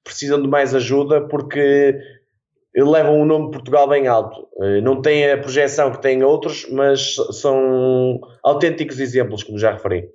Precisam 0.03 0.41
de 0.41 0.47
mais 0.47 0.73
ajuda 0.73 1.27
porque 1.27 1.97
levam 2.75 3.19
o 3.19 3.25
nome 3.25 3.45
de 3.45 3.51
Portugal 3.51 3.87
bem 3.87 4.07
alto. 4.07 4.47
Eh, 4.61 4.81
não 4.81 5.01
têm 5.01 5.29
a 5.29 5.37
projeção 5.37 5.91
que 5.91 6.01
têm 6.01 6.23
outros, 6.23 6.67
mas 6.71 7.15
são 7.31 8.19
autênticos 8.43 8.99
exemplos, 8.99 9.43
como 9.43 9.59
já 9.59 9.73
referi. 9.73 10.07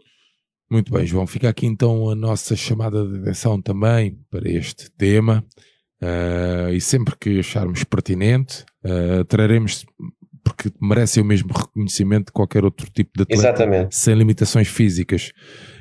Muito 0.70 0.92
bem, 0.92 1.06
João. 1.06 1.26
Fica 1.26 1.48
aqui 1.48 1.66
então 1.66 2.10
a 2.10 2.14
nossa 2.14 2.56
chamada 2.56 3.06
de 3.06 3.20
atenção 3.20 3.60
também 3.60 4.18
para 4.30 4.50
este 4.50 4.90
tema. 4.90 5.44
Uh, 6.00 6.72
e 6.72 6.80
sempre 6.80 7.16
que 7.18 7.40
acharmos 7.40 7.82
pertinente, 7.82 8.64
uh, 8.84 9.24
traremos, 9.24 9.84
porque 10.44 10.70
merecem 10.80 11.22
o 11.22 11.26
mesmo 11.26 11.52
reconhecimento 11.52 12.26
de 12.26 12.32
qualquer 12.32 12.64
outro 12.64 12.88
tipo 12.90 13.10
de 13.16 13.22
atleta 13.22 13.40
Exatamente. 13.40 13.96
sem 13.96 14.14
limitações 14.14 14.68
físicas. 14.68 15.32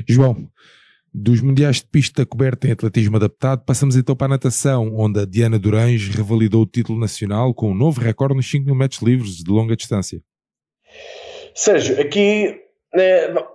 João, 0.08 0.50
dos 1.14 1.42
Mundiais 1.42 1.78
de 1.78 1.88
Pista 1.88 2.26
coberta 2.26 2.68
em 2.68 2.72
atletismo 2.72 3.18
adaptado, 3.18 3.64
passamos 3.64 3.96
então 3.96 4.16
para 4.16 4.26
a 4.26 4.30
natação, 4.30 4.94
onde 4.96 5.20
a 5.20 5.26
Diana 5.26 5.60
Durães 5.60 6.08
revalidou 6.10 6.64
o 6.64 6.68
título 6.68 7.00
nacional 7.00 7.54
com 7.54 7.72
um 7.72 7.76
novo 7.76 8.02
recorde 8.02 8.36
nos 8.36 8.50
5 8.50 8.66
mil 8.66 8.76
metros 8.76 9.02
livres 9.02 9.38
de 9.38 9.52
longa 9.52 9.76
distância. 9.76 10.22
Sérgio, 11.56 12.00
aqui 12.00 12.56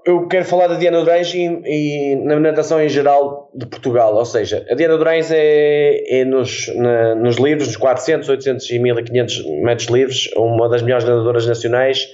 eu 0.05 0.27
quero 0.29 0.45
falar 0.45 0.67
da 0.67 0.75
Diana 0.77 1.01
Durães 1.01 1.33
e, 1.35 1.41
e, 1.65 2.17
na 2.17 2.39
natação 2.39 2.81
em 2.81 2.89
geral 2.89 3.51
de 3.55 3.67
Portugal, 3.67 4.15
ou 4.15 4.25
seja, 4.25 4.65
a 4.71 4.75
Diana 4.75 4.99
Durães 4.99 5.31
é, 5.31 6.21
é 6.21 6.25
nos, 6.25 6.69
na, 6.77 7.15
nos 7.15 7.37
livros, 7.37 7.69
nos 7.69 7.77
400, 7.77 8.29
800 8.29 8.71
e 8.71 8.79
1500 8.79 9.47
metros 9.63 9.89
livres, 9.89 10.31
uma 10.37 10.69
das 10.69 10.83
melhores 10.83 11.05
nadadoras 11.05 11.47
nacionais, 11.47 12.07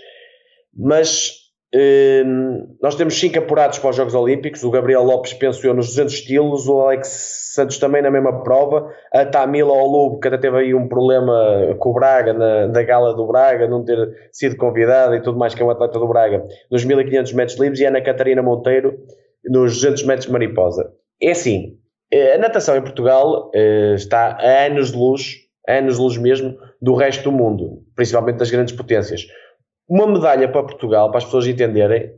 mas 0.77 1.48
Hum, 1.75 2.77
nós 2.81 2.95
temos 2.95 3.21
cinco 3.21 3.39
apurados 3.39 3.79
para 3.79 3.91
os 3.91 3.97
Jogos 3.97 4.15
Olímpicos. 4.15 4.65
O 4.65 4.71
Gabriel 4.71 5.03
Lopes 5.03 5.35
pensou 5.35 5.75
nos 5.75 5.89
200 5.89 6.15
estilos, 6.15 6.67
o 6.67 6.81
Alex 6.81 7.53
Santos 7.55 7.79
também 7.79 8.01
na 8.01 8.11
mesma 8.11 8.43
prova. 8.43 8.91
A 9.13 9.27
Tamila 9.27 9.73
Olubo, 9.73 10.19
que 10.19 10.29
até 10.29 10.39
teve 10.39 10.57
aí 10.57 10.75
um 10.75 10.89
problema 10.89 11.77
com 11.79 11.91
o 11.91 11.95
Braga, 11.95 12.33
na, 12.33 12.83
gala 12.83 13.15
do 13.15 13.27
Braga, 13.27 13.69
não 13.69 13.85
ter 13.85 13.99
sido 14.33 14.57
convidada 14.57 15.17
e 15.17 15.21
tudo 15.21 15.39
mais, 15.39 15.55
que 15.55 15.63
é 15.63 15.65
um 15.65 15.71
atleta 15.71 15.99
do 15.99 16.09
Braga, 16.09 16.43
nos 16.71 16.85
1500 16.85 17.33
metros 17.35 17.59
livres. 17.59 17.81
E 17.81 17.87
a 17.87 17.91
Ana 17.91 18.01
Catarina 18.01 18.43
Monteiro 18.43 18.99
nos 19.45 19.75
200 19.75 20.05
metros 20.05 20.27
de 20.27 20.33
mariposa. 20.33 20.91
É 21.21 21.33
assim, 21.33 21.77
eh, 22.11 22.35
a 22.35 22.39
natação 22.39 22.77
em 22.77 22.83
Portugal 22.83 23.51
eh, 23.55 23.95
está 23.95 24.39
a 24.41 24.67
anos 24.67 24.93
de 24.93 24.97
luz, 24.97 25.37
anos 25.69 25.97
de 25.97 26.01
luz 26.01 26.17
mesmo, 26.17 26.57
do 26.81 26.95
resto 26.95 27.25
do 27.25 27.33
mundo, 27.33 27.83
principalmente 27.95 28.37
das 28.37 28.51
grandes 28.51 28.75
potências 28.75 29.27
uma 29.89 30.07
medalha 30.07 30.49
para 30.49 30.63
Portugal, 30.63 31.09
para 31.11 31.19
as 31.19 31.25
pessoas 31.25 31.47
entenderem, 31.47 32.13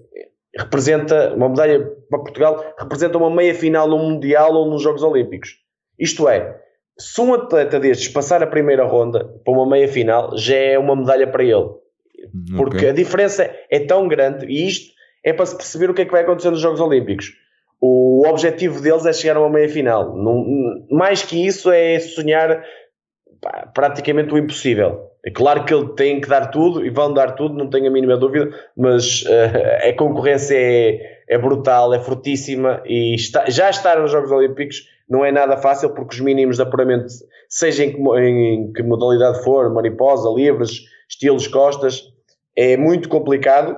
representa, 0.57 1.35
uma 1.35 1.49
medalha 1.49 1.81
para 2.09 2.19
Portugal 2.19 2.75
representa 2.79 3.17
uma 3.17 3.31
meia 3.31 3.55
final 3.55 3.89
no 3.89 3.99
Mundial 3.99 4.53
ou 4.55 4.69
nos 4.69 4.83
Jogos 4.83 5.03
Olímpicos. 5.03 5.57
Isto 5.99 6.29
é, 6.29 6.61
se 6.99 7.21
um 7.21 7.33
atleta 7.33 7.79
destes 7.79 8.09
passar 8.09 8.43
a 8.43 8.47
primeira 8.47 8.85
ronda 8.85 9.25
para 9.45 9.55
uma 9.55 9.69
meia 9.69 9.89
final, 9.89 10.37
já 10.37 10.57
é 10.57 10.79
uma 10.79 10.97
medalha 10.97 11.27
para 11.31 11.45
ele. 11.45 11.69
Porque 12.57 12.79
okay. 12.79 12.89
a 12.91 12.93
diferença 12.93 13.51
é 13.71 13.81
tão 13.81 14.09
grande, 14.09 14.47
e 14.47 14.67
isto 14.67 14.93
é 15.25 15.33
para 15.33 15.47
se 15.47 15.57
perceber 15.57 15.91
o 15.91 15.95
que 15.95 16.03
é 16.03 16.05
que 16.05 16.13
vai 16.13 16.23
acontecer 16.23 16.51
nos 16.51 16.61
Jogos 16.61 16.81
Olímpicos. 16.81 17.33
O 17.81 18.27
objetivo 18.29 18.81
deles 18.81 19.07
é 19.07 19.13
chegar 19.13 19.37
a 19.37 19.41
uma 19.41 19.49
meia 19.49 19.69
final. 19.69 20.15
Mais 20.91 21.23
que 21.23 21.47
isso 21.47 21.71
é 21.71 21.99
sonhar 21.99 22.63
praticamente 23.75 24.35
o 24.35 24.39
impossível. 24.39 25.10
É 25.25 25.31
claro 25.31 25.65
que 25.65 25.75
ele 25.75 25.89
tem 25.95 26.21
que 26.21 26.29
dar 26.29 26.47
tudo 26.47 26.85
e 26.85 26.91
vão 26.91 27.13
dar 27.13 27.33
tudo, 27.33 27.55
não 27.55 27.69
tenho 27.69 27.89
a 27.89 27.91
mínima 27.91 28.17
dúvida, 28.17 28.51
mas 28.77 29.23
uh, 29.23 29.89
a 29.89 29.93
concorrência 29.93 30.57
é, 30.57 31.23
é 31.29 31.39
brutal, 31.39 31.93
é 31.93 32.01
fortíssima 32.01 32.83
e 32.87 33.15
está, 33.15 33.49
já 33.51 33.69
estar 33.69 34.01
nos 34.01 34.11
Jogos 34.11 34.31
Olímpicos 34.31 34.87
não 35.11 35.25
é 35.25 35.33
nada 35.33 35.57
fácil 35.57 35.91
porque 35.91 36.15
os 36.15 36.21
mínimos 36.21 36.57
de 36.57 36.63
apuramento, 36.63 37.07
seja 37.49 37.85
em 37.85 37.93
que, 37.93 38.01
em 38.21 38.73
que 38.73 38.83
modalidade 38.83 39.43
for, 39.43 39.69
mariposa, 39.75 40.31
livres, 40.31 40.85
estilos, 41.09 41.49
costas, 41.49 42.05
é 42.57 42.77
muito 42.77 43.09
complicado. 43.09 43.77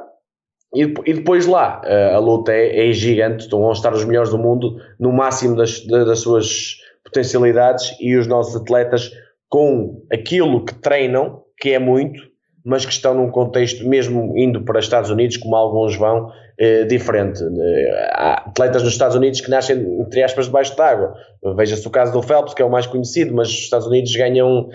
E, 0.74 0.82
e 0.82 1.14
depois 1.14 1.46
lá, 1.46 1.80
a 2.14 2.18
luta 2.18 2.52
é, 2.52 2.88
é, 2.88 2.92
gigante, 2.92 3.44
estão 3.44 3.68
a 3.68 3.72
estar 3.72 3.94
os 3.94 4.04
melhores 4.04 4.30
do 4.30 4.38
mundo 4.38 4.76
no 5.00 5.10
máximo 5.10 5.56
das, 5.56 5.80
das 5.86 6.20
suas 6.20 6.76
potencialidades 7.02 7.96
e 7.98 8.14
os 8.16 8.26
nossos 8.26 8.54
atletas 8.60 9.10
com 9.52 10.02
aquilo 10.10 10.64
que 10.64 10.72
treinam, 10.72 11.42
que 11.60 11.74
é 11.74 11.78
muito, 11.78 12.22
mas 12.64 12.84
que 12.84 12.92
estão 12.92 13.14
num 13.14 13.30
contexto, 13.30 13.86
mesmo 13.88 14.36
indo 14.36 14.62
para 14.62 14.80
Estados 14.80 15.10
Unidos, 15.10 15.36
como 15.36 15.56
alguns 15.56 15.96
vão, 15.96 16.30
eh, 16.58 16.84
diferente. 16.84 17.42
Eh, 17.42 18.10
há 18.12 18.44
atletas 18.48 18.82
nos 18.82 18.92
Estados 18.92 19.16
Unidos 19.16 19.40
que 19.40 19.50
nascem, 19.50 19.78
entre 20.00 20.22
aspas, 20.22 20.46
debaixo 20.46 20.76
d'água. 20.76 21.14
Veja-se 21.56 21.86
o 21.86 21.90
caso 21.90 22.12
do 22.12 22.22
Phelps, 22.22 22.54
que 22.54 22.62
é 22.62 22.64
o 22.64 22.70
mais 22.70 22.86
conhecido, 22.86 23.34
mas 23.34 23.48
os 23.48 23.54
Estados 23.54 23.86
Unidos 23.86 24.14
ganham 24.14 24.68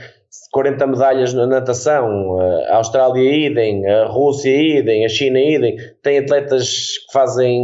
40 0.52 0.88
medalhas 0.88 1.34
na 1.34 1.48
natação, 1.48 2.40
a 2.68 2.78
Austrália 2.78 3.48
idem, 3.48 3.88
a 3.88 4.06
Rússia 4.06 4.50
idem, 4.50 5.06
a 5.06 5.10
China 5.10 5.40
idem, 5.40 5.78
tem 6.02 6.20
atletas 6.20 6.98
que 7.06 7.14
fazem 7.14 7.64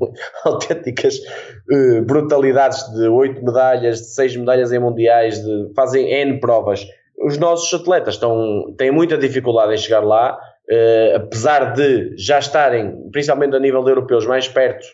autênticas 0.44 1.18
uh, 1.18 2.02
brutalidades 2.02 2.82
de 2.94 3.08
8 3.08 3.44
medalhas, 3.44 3.98
de 4.00 4.06
6 4.14 4.36
medalhas 4.36 4.72
em 4.72 4.78
mundiais, 4.78 5.42
de, 5.42 5.72
fazem 5.74 6.10
N 6.10 6.40
provas. 6.40 6.86
Os 7.22 7.38
nossos 7.38 7.72
atletas 7.78 8.14
estão, 8.14 8.74
têm 8.76 8.90
muita 8.90 9.18
dificuldade 9.18 9.74
em 9.74 9.76
chegar 9.76 10.00
lá, 10.00 10.34
uh, 10.34 11.16
apesar 11.16 11.72
de 11.72 12.14
já 12.16 12.38
estarem, 12.38 13.10
principalmente 13.12 13.54
a 13.56 13.60
nível 13.60 13.82
de 13.84 13.90
europeus, 13.90 14.26
mais 14.26 14.48
perto 14.48 14.86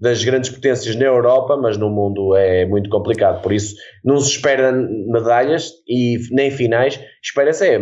das 0.00 0.24
grandes 0.24 0.48
potências 0.48 0.96
na 0.96 1.04
Europa, 1.04 1.58
mas 1.58 1.76
no 1.76 1.90
mundo 1.90 2.34
é 2.34 2.64
muito 2.64 2.88
complicado. 2.88 3.42
Por 3.42 3.52
isso, 3.52 3.76
não 4.02 4.18
se 4.18 4.30
espera 4.30 4.72
medalhas 4.72 5.72
e 5.86 6.16
nem 6.30 6.50
finais, 6.50 6.98
espera-se 7.22 7.68
é 7.68 7.78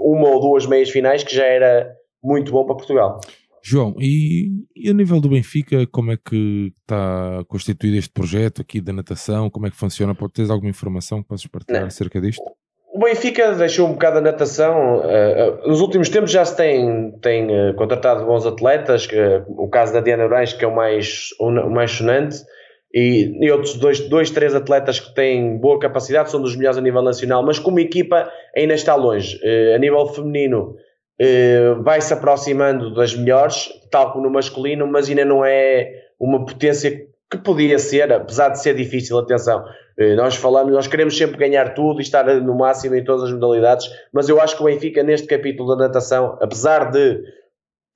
uma 0.00 0.28
ou 0.28 0.40
duas 0.40 0.64
meias 0.64 0.88
finais, 0.88 1.22
que 1.22 1.34
já 1.34 1.44
era 1.44 1.86
muito 2.24 2.50
bom 2.50 2.64
para 2.64 2.76
Portugal. 2.76 3.20
João, 3.62 3.94
e, 3.98 4.48
e, 4.74 4.88
a 4.88 4.94
nível 4.94 5.20
do 5.20 5.28
Benfica, 5.28 5.86
como 5.86 6.12
é 6.12 6.16
que 6.16 6.72
está 6.80 7.44
constituído 7.46 7.98
este 7.98 8.10
projeto 8.10 8.62
aqui 8.62 8.80
da 8.80 8.92
natação? 8.92 9.50
Como 9.50 9.66
é 9.66 9.70
que 9.70 9.76
funciona? 9.76 10.14
Pode 10.14 10.32
ter 10.32 10.50
alguma 10.50 10.70
informação 10.70 11.22
que 11.22 11.28
possas 11.28 11.46
partilhar 11.46 11.82
não. 11.82 11.88
acerca 11.88 12.20
disto? 12.22 12.42
O 12.92 12.98
Benfica 12.98 13.52
deixou 13.52 13.88
um 13.88 13.92
bocado 13.92 14.18
a 14.18 14.20
natação. 14.20 14.98
Uh, 14.98 15.68
nos 15.68 15.80
últimos 15.80 16.08
tempos 16.08 16.32
já 16.32 16.44
se 16.44 16.56
tem, 16.56 17.12
tem 17.22 17.46
uh, 17.46 17.74
contratado 17.74 18.26
bons 18.26 18.44
atletas. 18.44 19.06
O 19.48 19.68
caso 19.68 19.92
da 19.92 20.00
Diana 20.00 20.24
Orange, 20.24 20.56
que 20.56 20.64
é 20.64 20.68
o 20.68 20.74
mais, 20.74 21.28
o, 21.38 21.50
mais 21.70 21.92
sonante, 21.92 22.38
e, 22.92 23.38
e, 23.40 23.50
outros 23.52 23.74
dois, 23.74 24.00
dois, 24.08 24.30
três 24.30 24.56
atletas 24.56 24.98
que 24.98 25.14
têm 25.14 25.56
boa 25.58 25.78
capacidade, 25.78 26.32
são 26.32 26.42
dos 26.42 26.56
melhores 26.56 26.78
a 26.78 26.80
nível 26.80 27.02
nacional, 27.02 27.44
mas 27.44 27.60
como 27.60 27.78
equipa 27.78 28.28
ainda 28.56 28.74
está 28.74 28.96
longe. 28.96 29.38
a 29.72 29.78
nível 29.78 30.04
feminino, 30.08 30.74
vai-se 31.84 32.12
aproximando 32.12 32.92
das 32.92 33.14
melhores, 33.14 33.68
tal 33.92 34.10
como 34.10 34.24
no 34.24 34.30
masculino, 34.30 34.88
mas 34.88 35.08
ainda 35.08 35.24
não 35.24 35.44
é 35.44 35.88
uma 36.18 36.44
potência 36.44 37.06
que 37.30 37.38
podia 37.38 37.78
ser, 37.78 38.12
apesar 38.12 38.48
de 38.48 38.60
ser 38.60 38.74
difícil, 38.74 39.16
atenção. 39.18 39.64
Eh, 39.96 40.16
nós 40.16 40.34
falamos, 40.34 40.72
nós 40.72 40.88
queremos 40.88 41.16
sempre 41.16 41.36
ganhar 41.36 41.74
tudo 41.74 42.00
e 42.00 42.02
estar 42.02 42.24
no 42.40 42.56
máximo 42.56 42.96
em 42.96 43.04
todas 43.04 43.24
as 43.24 43.32
modalidades, 43.32 43.88
mas 44.12 44.28
eu 44.28 44.40
acho 44.40 44.56
que 44.56 44.62
o 44.62 44.66
Benfica, 44.66 45.02
neste 45.02 45.28
capítulo 45.28 45.76
da 45.76 45.86
natação, 45.86 46.36
apesar 46.40 46.90
de 46.90 47.22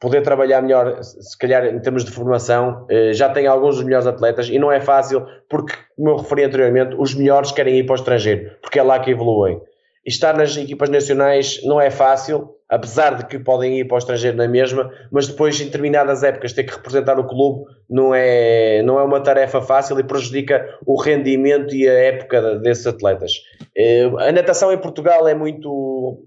poder 0.00 0.22
trabalhar 0.22 0.62
melhor, 0.62 1.02
se 1.02 1.36
calhar 1.36 1.64
em 1.64 1.80
termos 1.80 2.04
de 2.04 2.12
formação, 2.12 2.86
eh, 2.88 3.12
já 3.12 3.28
tem 3.28 3.46
alguns 3.46 3.76
dos 3.76 3.84
melhores 3.84 4.06
atletas 4.06 4.48
e 4.48 4.58
não 4.58 4.70
é 4.70 4.80
fácil, 4.80 5.26
porque, 5.48 5.74
como 5.96 6.10
eu 6.10 6.16
referi 6.16 6.44
anteriormente, 6.44 6.94
os 6.96 7.14
melhores 7.14 7.50
querem 7.50 7.78
ir 7.78 7.84
para 7.84 7.94
o 7.94 7.96
estrangeiro, 7.96 8.52
porque 8.62 8.78
é 8.78 8.82
lá 8.82 9.00
que 9.00 9.10
evoluem. 9.10 9.60
Estar 10.06 10.36
nas 10.36 10.56
equipas 10.56 10.90
nacionais 10.90 11.60
não 11.64 11.80
é 11.80 11.90
fácil, 11.90 12.53
apesar 12.68 13.16
de 13.16 13.26
que 13.26 13.38
podem 13.38 13.78
ir 13.78 13.84
para 13.84 13.96
o 13.96 13.98
estrangeiro 13.98 14.36
na 14.36 14.48
mesma, 14.48 14.90
mas 15.10 15.26
depois 15.26 15.60
em 15.60 15.66
determinadas 15.66 16.22
épocas 16.22 16.52
ter 16.52 16.64
que 16.64 16.74
representar 16.74 17.18
o 17.18 17.26
clube 17.26 17.64
não 17.88 18.14
é, 18.14 18.82
não 18.82 18.98
é 18.98 19.02
uma 19.02 19.20
tarefa 19.20 19.60
fácil 19.60 19.98
e 20.00 20.04
prejudica 20.04 20.78
o 20.86 21.00
rendimento 21.00 21.74
e 21.74 21.88
a 21.88 21.92
época 21.92 22.56
desses 22.58 22.86
atletas. 22.86 23.32
Eh, 23.76 24.10
a 24.18 24.32
natação 24.32 24.72
em 24.72 24.78
Portugal 24.78 25.28
é 25.28 25.34
muito, 25.34 26.24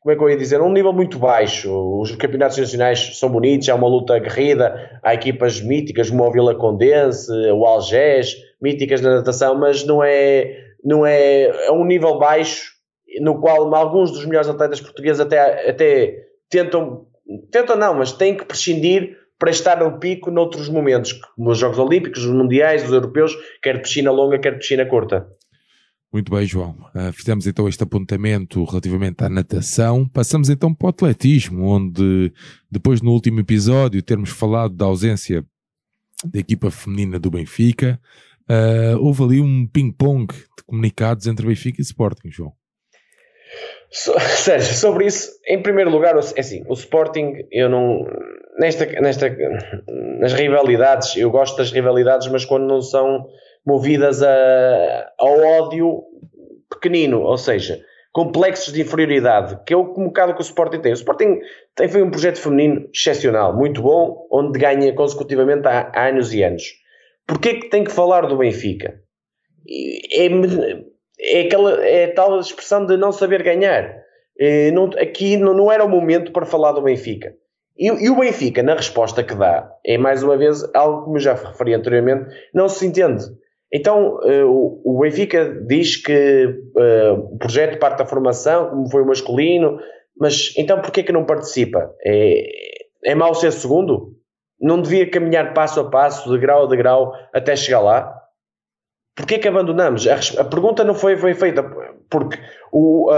como 0.00 0.12
é 0.12 0.16
que 0.16 0.22
eu 0.22 0.30
ia 0.30 0.36
dizer, 0.36 0.60
um 0.62 0.72
nível 0.72 0.92
muito 0.92 1.18
baixo. 1.18 1.70
Os 2.00 2.16
campeonatos 2.16 2.56
nacionais 2.56 3.18
são 3.18 3.28
bonitos, 3.28 3.68
há 3.68 3.74
uma 3.74 3.88
luta 3.88 4.16
aguerrida, 4.16 4.98
há 5.02 5.12
equipas 5.12 5.60
míticas 5.60 6.08
como 6.08 6.24
o 6.24 6.32
Vila 6.32 6.54
Condense, 6.54 7.30
o 7.30 7.66
Algés, 7.66 8.34
míticas 8.60 9.02
na 9.02 9.16
natação, 9.16 9.54
mas 9.54 9.84
não 9.84 10.02
é, 10.02 10.56
não 10.82 11.04
é, 11.04 11.66
é 11.66 11.70
um 11.70 11.84
nível 11.84 12.18
baixo 12.18 12.77
no 13.20 13.40
qual 13.40 13.74
alguns 13.74 14.10
dos 14.10 14.24
melhores 14.24 14.48
atletas 14.48 14.80
portugueses 14.80 15.20
até, 15.20 15.70
até 15.70 16.26
tentam, 16.50 17.06
tentam 17.50 17.76
não, 17.76 17.94
mas 17.94 18.12
têm 18.12 18.36
que 18.36 18.44
prescindir 18.44 19.16
para 19.38 19.50
estar 19.50 19.78
no 19.78 19.98
pico 19.98 20.30
noutros 20.30 20.68
momentos, 20.68 21.12
como 21.12 21.50
os 21.50 21.58
Jogos 21.58 21.78
Olímpicos, 21.78 22.24
os 22.24 22.32
Mundiais, 22.32 22.84
os 22.84 22.92
Europeus, 22.92 23.36
quer 23.62 23.80
piscina 23.80 24.10
longa, 24.10 24.38
quer 24.38 24.58
piscina 24.58 24.84
curta. 24.84 25.28
Muito 26.12 26.32
bem, 26.32 26.46
João. 26.46 26.74
Uh, 26.94 27.12
fizemos 27.12 27.46
então 27.46 27.68
este 27.68 27.82
apontamento 27.82 28.64
relativamente 28.64 29.22
à 29.22 29.28
natação. 29.28 30.08
Passamos 30.08 30.48
então 30.48 30.74
para 30.74 30.86
o 30.86 30.88
atletismo, 30.88 31.66
onde 31.66 32.32
depois 32.70 33.02
no 33.02 33.12
último 33.12 33.40
episódio 33.40 34.02
termos 34.02 34.30
falado 34.30 34.74
da 34.74 34.86
ausência 34.86 35.44
da 36.24 36.40
equipa 36.40 36.70
feminina 36.70 37.18
do 37.18 37.30
Benfica, 37.30 38.00
uh, 38.48 38.98
houve 38.98 39.22
ali 39.22 39.40
um 39.40 39.66
ping-pong 39.66 40.34
de 40.34 40.64
comunicados 40.66 41.26
entre 41.26 41.46
Benfica 41.46 41.80
e 41.80 41.84
Sporting, 41.84 42.30
João. 42.30 42.57
So, 43.90 44.18
Sérgio, 44.20 44.74
sobre 44.74 45.06
isso, 45.06 45.30
em 45.46 45.62
primeiro 45.62 45.90
lugar, 45.90 46.14
é 46.16 46.40
assim, 46.40 46.64
o 46.68 46.74
Sporting, 46.74 47.46
eu 47.50 47.68
não. 47.68 48.06
Nesta, 48.58 48.86
nesta, 49.00 49.36
nas 50.18 50.32
rivalidades, 50.32 51.16
eu 51.16 51.30
gosto 51.30 51.56
das 51.56 51.70
rivalidades, 51.70 52.26
mas 52.28 52.44
quando 52.44 52.66
não 52.66 52.82
são 52.82 53.28
movidas 53.64 54.22
a, 54.22 55.12
ao 55.18 55.38
ódio 55.38 56.02
pequenino, 56.68 57.22
ou 57.22 57.38
seja, 57.38 57.80
complexos 58.12 58.72
de 58.72 58.82
inferioridade, 58.82 59.58
que 59.64 59.72
é 59.72 59.76
o, 59.76 59.82
um 59.96 60.06
bocado 60.06 60.34
que 60.34 60.40
o 60.40 60.42
Sporting 60.42 60.80
tem. 60.80 60.92
O 60.92 60.94
Sporting 60.94 61.40
tem, 61.76 61.88
foi 61.88 62.02
um 62.02 62.10
projeto 62.10 62.40
feminino 62.40 62.88
excepcional, 62.92 63.56
muito 63.56 63.80
bom, 63.80 64.26
onde 64.32 64.58
ganha 64.58 64.92
consecutivamente 64.92 65.68
há, 65.68 65.92
há 65.94 66.08
anos 66.08 66.34
e 66.34 66.42
anos. 66.42 66.64
Porquê 67.26 67.54
que 67.54 67.68
tem 67.68 67.84
que 67.84 67.92
falar 67.92 68.26
do 68.26 68.38
Benfica? 68.38 69.00
É, 69.70 70.28
é, 71.20 71.42
aquela, 71.42 71.84
é 71.84 72.06
tal 72.08 72.38
expressão 72.38 72.86
de 72.86 72.96
não 72.96 73.12
saber 73.12 73.42
ganhar. 73.42 74.02
É, 74.38 74.70
não, 74.70 74.84
aqui 74.98 75.36
não, 75.36 75.52
não, 75.52 75.72
era 75.72 75.84
o 75.84 75.88
momento 75.88 76.32
para 76.32 76.46
falar 76.46 76.72
do 76.72 76.82
Benfica. 76.82 77.34
E, 77.76 77.86
e, 77.86 78.10
o 78.10 78.16
Benfica, 78.16 78.62
na 78.62 78.74
resposta 78.74 79.22
que 79.22 79.34
dá, 79.34 79.70
é 79.84 79.98
mais 79.98 80.22
uma 80.22 80.36
vez 80.36 80.62
algo 80.74 81.04
como 81.04 81.16
eu 81.16 81.20
já 81.20 81.34
referi 81.34 81.74
anteriormente, 81.74 82.28
não 82.54 82.68
se 82.68 82.86
entende. 82.86 83.24
Então, 83.72 84.16
uh, 84.16 84.80
o 84.84 84.98
Benfica 85.00 85.62
diz 85.66 85.96
que 85.96 86.46
uh, 86.46 87.34
o 87.34 87.38
projeto 87.38 87.78
parte 87.78 87.98
da 87.98 88.06
formação, 88.06 88.70
como 88.70 88.90
foi 88.90 89.02
o 89.02 89.06
masculino, 89.06 89.78
mas 90.18 90.54
então 90.56 90.80
porquê 90.80 91.02
que 91.02 91.12
não 91.12 91.24
participa? 91.24 91.92
É, 92.04 92.48
é 93.04 93.14
mau 93.14 93.34
ser 93.34 93.52
segundo? 93.52 94.16
Não 94.60 94.80
devia 94.80 95.08
caminhar 95.08 95.54
passo 95.54 95.80
a 95.80 95.90
passo, 95.90 96.32
de 96.32 96.38
grau 96.38 96.64
a 96.64 96.76
grau, 96.76 97.12
até 97.32 97.54
chegar 97.54 97.80
lá? 97.80 98.17
Porquê 99.18 99.40
que 99.40 99.48
abandonamos? 99.48 100.06
A, 100.06 100.14
a 100.40 100.44
pergunta 100.44 100.84
não 100.84 100.94
foi, 100.94 101.16
foi 101.16 101.34
feita 101.34 101.64
porque, 102.08 102.38
o, 102.70 103.10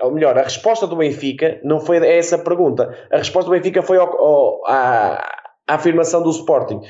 ou 0.00 0.10
melhor, 0.10 0.38
a 0.38 0.44
resposta 0.44 0.86
do 0.86 0.96
Benfica 0.96 1.60
não 1.62 1.78
foi 1.78 1.98
a 1.98 2.06
essa 2.06 2.38
pergunta. 2.38 2.96
A 3.12 3.18
resposta 3.18 3.50
do 3.50 3.54
Benfica 3.54 3.82
foi 3.82 3.98
ao, 3.98 4.08
ao, 4.18 4.66
à, 4.66 5.22
à 5.68 5.74
afirmação 5.74 6.22
do 6.22 6.30
Sporting. 6.30 6.80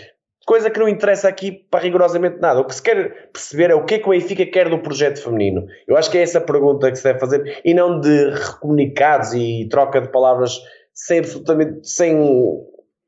Coisa 0.47 0.71
que 0.71 0.79
não 0.79 0.89
interessa 0.89 1.29
aqui 1.29 1.51
para 1.51 1.81
rigorosamente 1.81 2.39
nada. 2.41 2.61
O 2.61 2.65
que 2.65 2.77
se 2.77 2.83
quer 2.83 3.33
perceber 3.33 3.71
é 3.71 3.75
o 3.75 3.85
que 3.85 3.95
é 3.95 3.99
que 3.99 4.07
o 4.07 4.11
Benfica 4.11 4.47
quer 4.47 4.71
do 4.71 4.79
projeto 4.79 5.21
feminino. 5.21 5.67
Eu 5.89 5.97
acho 5.97 6.09
que 6.09 6.19
é 6.19 6.23
essa 6.23 6.41
pergunta 6.41 6.89
que 6.89 6.97
se 6.97 7.03
deve 7.03 7.19
fazer 7.19 7.61
e 7.65 7.75
não 7.75 7.99
de 7.99 8.31
recomunicados 8.31 9.35
e 9.35 9.67
troca 9.69 10.01
de 10.01 10.09
palavras 10.13 10.57
sem 10.95 11.19
absolutamente, 11.19 11.89
sem, 11.89 12.17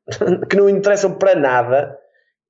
que 0.51 0.57
não 0.57 0.69
interessam 0.69 1.15
para 1.15 1.37
nada, 1.37 1.97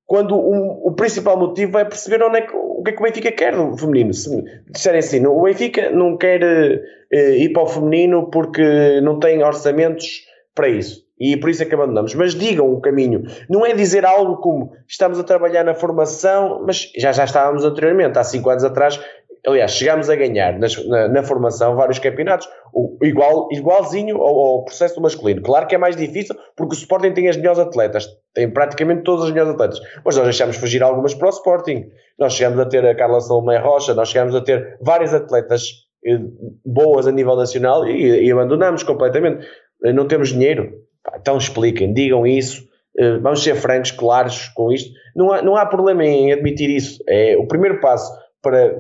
quando 0.06 0.34
o, 0.34 0.88
o 0.88 0.94
principal 0.94 1.38
motivo 1.38 1.78
é 1.78 1.84
perceber 1.84 2.23
onde 2.23 2.38
é 2.38 2.42
que, 2.42 2.54
que 2.85 2.91
é 2.91 2.93
que 2.95 3.00
o 3.00 3.05
Benfica 3.05 3.33
quer 3.33 3.55
do 3.55 3.76
feminino. 3.76 4.12
Se 4.14 4.31
disserem 4.71 5.00
assim, 5.00 5.26
o 5.26 5.43
Benfica 5.43 5.91
não 5.91 6.17
quer 6.17 6.43
uh, 6.43 7.17
ir 7.17 7.53
para 7.53 7.62
o 7.62 7.67
feminino 7.67 8.31
porque 8.31 9.00
não 9.00 9.19
tem 9.19 9.43
orçamentos 9.43 10.26
para 10.55 10.69
isso 10.69 11.05
e 11.19 11.37
por 11.37 11.49
isso 11.49 11.62
é 11.62 11.67
que 11.67 11.75
abandonamos. 11.75 12.14
Mas 12.14 12.35
digam 12.35 12.73
o 12.73 12.81
caminho. 12.81 13.25
Não 13.49 13.64
é 13.64 13.73
dizer 13.73 14.05
algo 14.05 14.37
como 14.38 14.73
estamos 14.87 15.19
a 15.19 15.25
trabalhar 15.25 15.64
na 15.64 15.75
formação, 15.75 16.62
mas 16.67 16.91
já, 16.97 17.12
já 17.12 17.25
estávamos 17.25 17.64
anteriormente, 17.64 18.19
há 18.19 18.25
5 18.25 18.50
anos 18.50 18.64
atrás. 18.64 19.00
Aliás, 19.46 19.72
chegámos 19.72 20.08
a 20.08 20.16
ganhar 20.16 20.58
nas, 20.58 20.76
na, 20.86 21.08
na, 21.08 21.22
formação 21.22 21.76
vários 21.76 21.98
campeonatos, 21.98 22.48
o, 22.72 22.96
igual, 23.02 23.48
igualzinho 23.52 24.16
ao, 24.16 24.34
ao, 24.34 24.64
processo 24.64 25.00
masculino. 25.00 25.42
Claro 25.42 25.66
que 25.66 25.74
é 25.74 25.78
mais 25.78 25.96
difícil, 25.96 26.35
porque 26.57 26.74
o 26.74 26.78
Sporting 26.78 27.12
tem 27.12 27.28
as 27.28 27.37
melhores 27.37 27.59
atletas, 27.59 28.07
tem 28.33 28.50
praticamente 28.50 29.02
todas 29.02 29.24
as 29.24 29.30
melhores 29.30 29.52
atletas. 29.52 29.80
Mas 30.04 30.16
nós 30.16 30.24
deixámos 30.24 30.57
fugir 30.57 30.83
algumas 30.83 31.14
para 31.14 31.26
o 31.26 31.30
Sporting. 31.30 31.87
Nós 32.18 32.33
chegamos 32.33 32.59
a 32.59 32.66
ter 32.66 32.87
a 32.87 32.94
Carla 32.94 33.20
Salomé 33.20 33.59
Rocha, 33.59 33.92
nós 33.94 34.09
chegamos 34.09 34.35
a 34.35 34.40
ter 34.40 34.78
várias 34.80 35.12
atletas 35.12 35.64
eh, 36.07 36.18
boas 36.64 37.07
a 37.07 37.12
nível 37.12 37.37
nacional 37.37 37.87
e, 37.87 38.26
e 38.26 38.33
abandonamos 38.33 38.83
completamente. 38.83 39.46
Eh, 39.85 39.92
não 39.92 40.09
temos 40.09 40.30
dinheiro 40.30 40.85
então 41.20 41.37
expliquem, 41.37 41.92
digam 41.92 42.26
isso, 42.26 42.66
eh, 42.98 43.18
vamos 43.18 43.42
ser 43.42 43.54
francos, 43.57 43.90
claros 43.90 44.48
com 44.54 44.72
isto. 44.72 44.90
Não 45.14 45.33
há, 45.33 45.42
não 45.42 45.57
há 45.57 45.66
problema 45.66 46.04
em 46.04 46.33
admitir 46.33 46.70
isso. 46.70 47.02
É, 47.09 47.37
o 47.37 47.46
primeiro 47.46 47.80
passo 47.80 48.11
para 48.44 48.76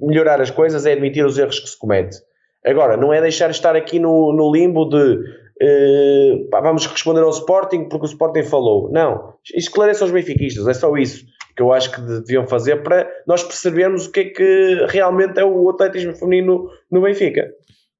melhorar 0.00 0.40
as 0.40 0.50
coisas 0.50 0.86
é 0.86 0.92
admitir 0.92 1.24
os 1.24 1.38
erros 1.38 1.60
que 1.60 1.68
se 1.68 1.78
comete. 1.78 2.16
Agora, 2.64 2.96
não 2.96 3.12
é 3.12 3.20
deixar 3.20 3.50
estar 3.50 3.76
aqui 3.76 4.00
no, 4.00 4.32
no 4.32 4.50
limbo 4.50 4.86
de 4.86 5.18
uh, 5.62 6.50
pá, 6.50 6.60
vamos 6.60 6.86
responder 6.86 7.20
ao 7.20 7.30
Sporting 7.30 7.88
porque 7.88 8.06
o 8.06 8.08
Sporting 8.08 8.42
falou. 8.42 8.90
Não, 8.90 9.34
esclareça 9.54 10.02
aos 10.02 10.10
benfiquistas, 10.10 10.66
é 10.66 10.74
só 10.74 10.96
isso 10.96 11.24
que 11.56 11.62
eu 11.62 11.72
acho 11.72 11.90
que 11.90 12.00
deviam 12.00 12.46
fazer 12.46 12.82
para 12.82 13.10
nós 13.26 13.42
percebermos 13.42 14.06
o 14.06 14.12
que 14.12 14.20
é 14.20 14.24
que 14.24 14.86
realmente 14.90 15.40
é 15.40 15.44
o 15.44 15.70
atletismo 15.70 16.14
feminino 16.14 16.68
no 16.90 17.00
Benfica. 17.00 17.50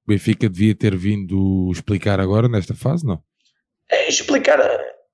O 0.07 0.11
Benfica 0.11 0.47
devia 0.47 0.75
ter 0.75 0.95
vindo 0.95 1.69
explicar 1.71 2.19
agora 2.19 2.47
nesta 2.47 2.75
fase, 2.75 3.05
não? 3.05 3.19
É 3.91 4.07
explicar, 4.07 4.59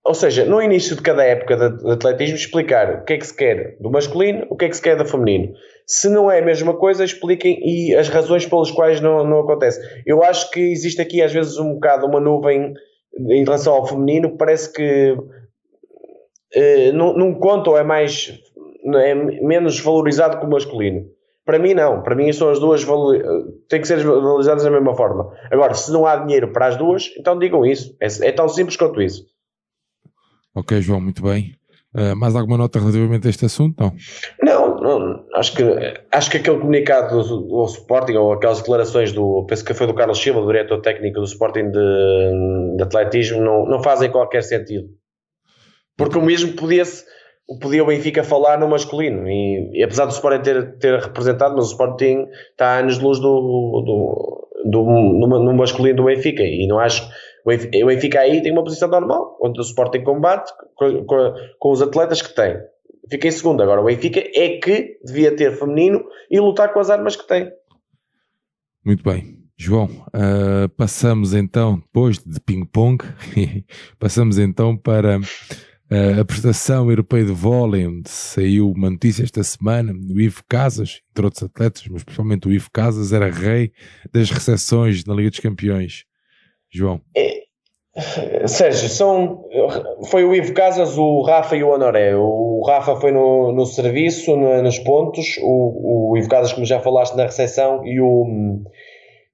ou 0.06 0.14
seja, 0.14 0.44
no 0.46 0.62
início 0.62 0.96
de 0.96 1.02
cada 1.02 1.24
época 1.24 1.56
de, 1.56 1.92
atletismo, 1.92 2.36
explicar 2.36 3.02
o 3.02 3.06
que 3.06 3.14
é 3.14 3.18
que 3.18 3.26
se 3.26 3.36
quer 3.36 3.78
do 3.80 3.90
masculino, 3.90 4.46
o 4.50 4.58
que 4.58 4.66
é 4.66 4.70
que 4.70 4.76
se 4.76 4.82
quer 4.82 4.98
do 4.98 5.06
feminino. 5.06 5.54
Se 5.86 6.10
não 6.10 6.32
é 6.32 6.40
a 6.40 6.46
mesma 6.46 6.76
coisa, 6.76 7.04
expliquem 7.04 7.60
e 7.62 7.96
as 7.96 8.10
razões 8.10 8.46
pelas 8.46 8.72
quais 8.72 9.02
não, 9.02 9.26
não 9.26 9.40
acontece. 9.40 9.80
Eu 10.06 10.24
acho 10.24 10.50
que 10.52 10.60
existe 10.60 11.02
aqui 11.02 11.22
às 11.22 11.34
vezes 11.34 11.58
um 11.58 11.74
bocado 11.74 12.06
uma 12.06 12.20
nuvem 12.20 12.74
em 13.30 13.44
relação 13.44 13.74
ao 13.74 13.86
feminino, 13.86 14.38
parece 14.38 14.72
que 14.72 15.16
eh, 16.54 16.92
não, 16.92 17.14
não 17.14 17.34
conta 17.36 17.70
ou 17.70 17.78
é 17.78 17.84
mais 17.84 18.40
é 18.96 19.16
menos 19.16 19.80
valorizado 19.80 20.40
que 20.40 20.46
o 20.46 20.50
masculino. 20.50 21.06
Para 21.46 21.60
mim, 21.60 21.74
não. 21.74 22.02
Para 22.02 22.16
mim, 22.16 22.32
são 22.32 22.50
as 22.50 22.60
duas 22.60 22.86
têm 23.68 23.82
que 23.82 23.88
ser 23.88 24.04
valorizadas 24.04 24.64
da 24.64 24.72
mesma 24.72 24.96
forma. 24.96 25.30
Agora, 25.52 25.74
se 25.74 25.92
não 25.92 26.06
há 26.06 26.16
dinheiro 26.18 26.52
para 26.54 26.68
as 26.68 26.78
duas, 26.78 27.12
então 27.18 27.38
digam 27.38 27.66
isso. 27.66 27.96
É, 28.00 28.08
é 28.28 28.32
tão 28.32 28.48
simples 28.48 28.78
quanto 28.78 29.02
isso. 29.02 29.26
Ok, 30.56 30.82
João, 30.82 31.02
muito 31.02 31.22
bem. 31.22 31.56
Uh, 31.94 32.16
mais 32.16 32.36
alguma 32.36 32.58
nota 32.58 32.80
relativamente 32.80 33.28
a 33.28 33.30
este 33.30 33.46
assunto? 33.46 33.76
Não. 33.80 33.94
Não, 34.42 34.73
não 34.84 35.26
acho, 35.34 35.56
que, 35.56 35.64
acho 36.12 36.30
que 36.30 36.38
aquele 36.38 36.60
comunicado 36.60 37.24
do, 37.24 37.48
do, 37.48 37.66
Sporting, 37.66 38.14
ou 38.14 38.34
aquelas 38.34 38.60
declarações 38.60 39.14
do, 39.14 39.46
penso 39.48 39.64
que 39.64 39.74
foi 39.74 39.88
do 39.88 39.94
Carlos 39.94 40.22
Silva, 40.22 40.42
do 40.42 40.48
diretor 40.48 40.82
técnico 40.82 41.20
do 41.20 41.26
Sporting 41.26 41.72
de, 41.72 42.76
de 42.78 42.84
atletismo, 42.84 43.42
não, 43.42 43.66
não 43.66 43.82
fazem 43.82 44.12
qualquer 44.12 44.44
sentido. 44.44 44.90
Porque 45.98 46.18
o 46.18 46.22
mesmo 46.22 46.54
podia-se 46.54 47.06
podia 47.62 47.84
o 47.84 47.88
Benfica 47.88 48.24
falar 48.24 48.60
no 48.60 48.68
masculino. 48.68 49.28
E, 49.28 49.70
e, 49.74 49.84
apesar 49.84 50.06
do 50.06 50.12
Sporting 50.12 50.44
ter, 50.44 50.78
ter 50.78 51.00
representado, 51.00 51.56
mas 51.56 51.66
o 51.66 51.72
Sporting 51.72 52.28
está 52.52 52.76
a 52.76 52.80
anos-luz 52.80 53.20
do, 53.20 53.40
do, 53.86 54.50
do, 54.66 54.84
no, 54.84 55.28
no, 55.28 55.54
masculino 55.54 55.98
do 55.98 56.06
Benfica. 56.06 56.44
E 56.44 56.68
não 56.68 56.80
acho. 56.80 57.08
O 57.46 57.86
Benfica 57.86 58.22
aí 58.22 58.42
tem 58.42 58.52
uma 58.52 58.64
posição 58.64 58.90
normal, 58.90 59.38
onde 59.42 59.60
o 59.60 59.64
Sporting 59.64 60.04
combate 60.04 60.52
com, 60.76 61.06
com, 61.06 61.34
com 61.60 61.72
os 61.72 61.82
atletas 61.82 62.22
que 62.22 62.34
tem. 62.34 62.58
Fica 63.10 63.28
em 63.28 63.32
segundo. 63.32 63.62
Agora 63.62 63.82
o 63.82 63.86
Benfica 63.86 64.20
é 64.20 64.58
que 64.58 64.98
devia 65.04 65.36
ter 65.36 65.58
feminino 65.58 66.04
e 66.30 66.40
lutar 66.40 66.74
com 66.74 66.80
as 66.80 66.90
armas 66.90 67.16
que 67.16 67.28
tem. 67.28 67.52
Muito 68.86 69.04
bem. 69.04 69.42
João, 69.56 69.86
uh, 69.86 70.68
passamos 70.76 71.34
então, 71.34 71.78
depois 71.78 72.18
de 72.18 72.40
ping-pong, 72.40 73.04
passamos 74.00 74.38
então 74.38 74.76
para 74.76 75.20
a 76.20 76.26
prestação 76.26 76.90
europeia 76.90 77.24
de 77.24 77.32
vôlei, 77.32 77.86
onde 77.86 78.10
saiu 78.10 78.72
uma 78.72 78.90
notícia 78.90 79.24
esta 79.24 79.44
semana, 79.44 79.94
o 79.94 80.20
Ivo 80.20 80.44
Casas, 80.50 81.02
entre 81.12 81.26
outros 81.26 81.44
atletas, 81.44 81.88
mas 81.88 82.04
principalmente 82.04 82.48
o 82.48 82.52
Ivo 82.52 82.70
Casas, 82.72 83.14
era 83.14 83.30
rei 83.30 83.72
das 84.12 84.32
recepções 84.32 85.06
na 85.06 85.14
Liga 85.14 85.30
dos 85.30 85.40
Campeões. 85.40 86.06
João. 86.72 87.00
É, 87.16 87.44
Sérgio, 88.48 88.90
são, 88.90 89.46
foi 90.10 90.24
o 90.24 90.34
Ivo 90.34 90.54
Casas, 90.54 90.98
o 90.98 91.22
Rafa 91.22 91.56
e 91.56 91.64
o 91.64 91.70
Honoré. 91.70 92.16
O 92.16 92.64
Rafa 92.66 92.96
foi 92.96 93.12
no, 93.12 93.52
no 93.52 93.66
serviço, 93.68 94.36
no, 94.36 94.64
nos 94.64 94.80
pontos, 94.80 95.38
o, 95.42 96.12
o 96.12 96.18
Ivo 96.18 96.28
Casas, 96.28 96.54
como 96.54 96.66
já 96.66 96.80
falaste, 96.80 97.16
na 97.16 97.24
recepção, 97.24 97.86
e 97.86 98.02
o, 98.02 98.64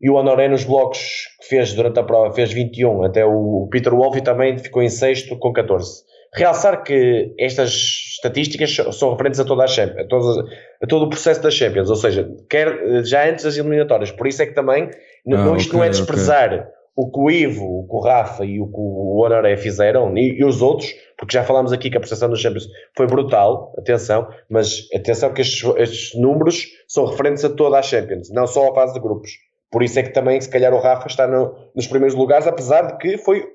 e 0.01 0.09
o 0.09 0.15
Honoré 0.15 0.49
nos 0.49 0.65
blocos 0.65 0.99
que 1.39 1.47
fez 1.47 1.73
durante 1.73 1.99
a 1.99 2.03
prova, 2.03 2.33
fez 2.33 2.51
21. 2.51 3.05
Até 3.05 3.25
o 3.25 3.69
Peter 3.71 3.95
Wolff 3.95 4.19
também 4.21 4.57
ficou 4.57 4.83
em 4.83 4.89
sexto 4.89 5.37
com 5.37 5.53
14. 5.53 6.03
Realçar 6.33 6.83
que 6.83 7.33
estas 7.39 7.71
estatísticas 8.15 8.75
são 8.91 9.11
referentes 9.11 9.39
a 9.39 9.45
toda 9.45 9.63
a 9.63 9.67
Champions, 9.67 10.01
a, 10.01 10.07
toda, 10.07 10.43
a 10.83 10.87
todo 10.87 11.05
o 11.05 11.09
processo 11.09 11.41
das 11.41 11.53
Champions, 11.53 11.89
ou 11.89 11.95
seja, 11.95 12.29
quer 12.49 13.03
já 13.05 13.27
antes 13.27 13.45
das 13.45 13.57
eliminatórias. 13.57 14.11
Por 14.11 14.27
isso 14.27 14.43
é 14.43 14.45
que 14.45 14.53
também, 14.53 14.83
ah, 14.83 14.89
não, 15.25 15.55
isto 15.55 15.69
okay, 15.69 15.79
não 15.79 15.85
é 15.85 15.89
desprezar 15.89 16.53
okay. 16.53 16.78
O 17.01 17.09
que 17.09 17.17
o 17.17 17.31
Ivo, 17.31 17.79
o 17.79 17.87
que 17.87 17.95
o 17.95 17.99
Rafa 18.01 18.43
e 18.43 18.59
o 18.59 18.67
que 18.67 18.77
o 18.77 19.23
Honoré 19.23 19.55
fizeram, 19.55 20.17
e, 20.17 20.37
e, 20.37 20.43
os 20.43 20.61
outros, 20.61 20.93
porque 21.17 21.33
já 21.33 21.45
falámos 21.45 21.71
aqui 21.71 21.89
que 21.89 21.95
a 21.95 21.99
prestação 22.01 22.29
dos 22.29 22.41
Champions 22.41 22.67
foi 22.93 23.07
brutal, 23.07 23.73
atenção, 23.77 24.27
mas 24.49 24.85
atenção 24.93 25.33
que 25.33 25.39
estes, 25.39 25.63
estes, 25.77 26.19
números 26.19 26.67
são 26.89 27.05
referentes 27.05 27.45
a 27.45 27.49
toda 27.49 27.79
a 27.79 27.81
Champions, 27.81 28.29
não 28.31 28.45
só 28.45 28.69
à 28.69 28.75
fase 28.75 28.95
de 28.95 28.99
grupos. 28.99 29.31
Por 29.71 29.81
isso 29.81 29.97
é 29.97 30.03
que 30.03 30.09
também, 30.09 30.41
se 30.41 30.49
calhar, 30.49 30.73
o 30.73 30.79
Rafa 30.79 31.07
está 31.07 31.25
no, 31.25 31.55
nos 31.73 31.87
primeiros 31.87 32.17
lugares, 32.17 32.45
apesar 32.45 32.81
de 32.81 32.97
que 32.97 33.17
foi 33.17 33.47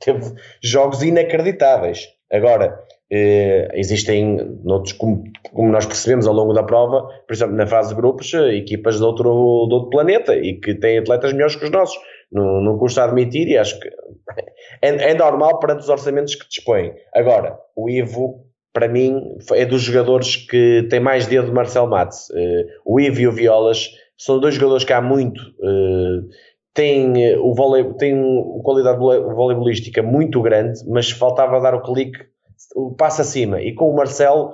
teve 0.00 0.34
jogos 0.62 1.02
inacreditáveis. 1.02 2.06
Agora, 2.30 2.78
eh, 3.10 3.68
existem, 3.74 4.58
noutros, 4.64 4.94
como, 4.94 5.24
como, 5.52 5.70
nós 5.70 5.84
percebemos 5.86 6.26
ao 6.26 6.34
longo 6.34 6.52
da 6.52 6.62
prova, 6.62 7.02
por 7.26 7.34
exemplo, 7.34 7.54
na 7.54 7.66
fase 7.66 7.90
de 7.90 7.94
grupos, 7.94 8.32
eh, 8.32 8.56
equipas 8.56 8.96
de 8.96 9.04
outro, 9.04 9.66
de 9.68 9.74
outro 9.74 9.90
planeta 9.90 10.34
e 10.34 10.58
que 10.58 10.74
têm 10.74 10.98
atletas 10.98 11.32
melhores 11.32 11.56
que 11.56 11.64
os 11.64 11.70
nossos. 11.70 11.96
Não, 12.32 12.60
não 12.62 12.78
custa 12.78 13.04
admitir 13.04 13.46
e 13.48 13.58
acho 13.58 13.78
que 13.78 13.88
é, 14.82 15.10
é 15.10 15.14
normal 15.14 15.58
perante 15.58 15.80
os 15.80 15.88
orçamentos 15.88 16.34
que 16.34 16.48
dispõem. 16.48 16.92
Agora, 17.14 17.58
o 17.76 17.88
Ivo, 17.88 18.46
para 18.72 18.88
mim, 18.88 19.36
é 19.52 19.66
dos 19.66 19.82
jogadores 19.82 20.36
que 20.36 20.86
tem 20.90 20.98
mais 20.98 21.26
dedo 21.26 21.46
de 21.46 21.52
Marcel 21.52 21.86
Matos. 21.86 22.30
Eh, 22.34 22.66
o 22.86 22.98
Ivo 22.98 23.20
e 23.20 23.28
o 23.28 23.32
Violas 23.32 23.90
são 24.16 24.40
dois 24.40 24.54
jogadores 24.54 24.84
que 24.84 24.92
há 24.92 25.02
muito. 25.02 25.40
têm, 26.72 27.36
o 27.36 27.54
vôlei, 27.54 27.84
têm 27.98 28.14
uma 28.14 28.62
qualidade 28.62 28.98
voleibolística 28.98 30.02
muito 30.02 30.40
grande, 30.40 30.80
mas 30.88 31.10
faltava 31.10 31.60
dar 31.60 31.74
o 31.74 31.82
clique 31.82 32.18
o 32.74 32.94
passo 32.94 33.22
acima. 33.22 33.62
E 33.62 33.72
com 33.72 33.88
o 33.88 33.96
Marcelo, 33.96 34.52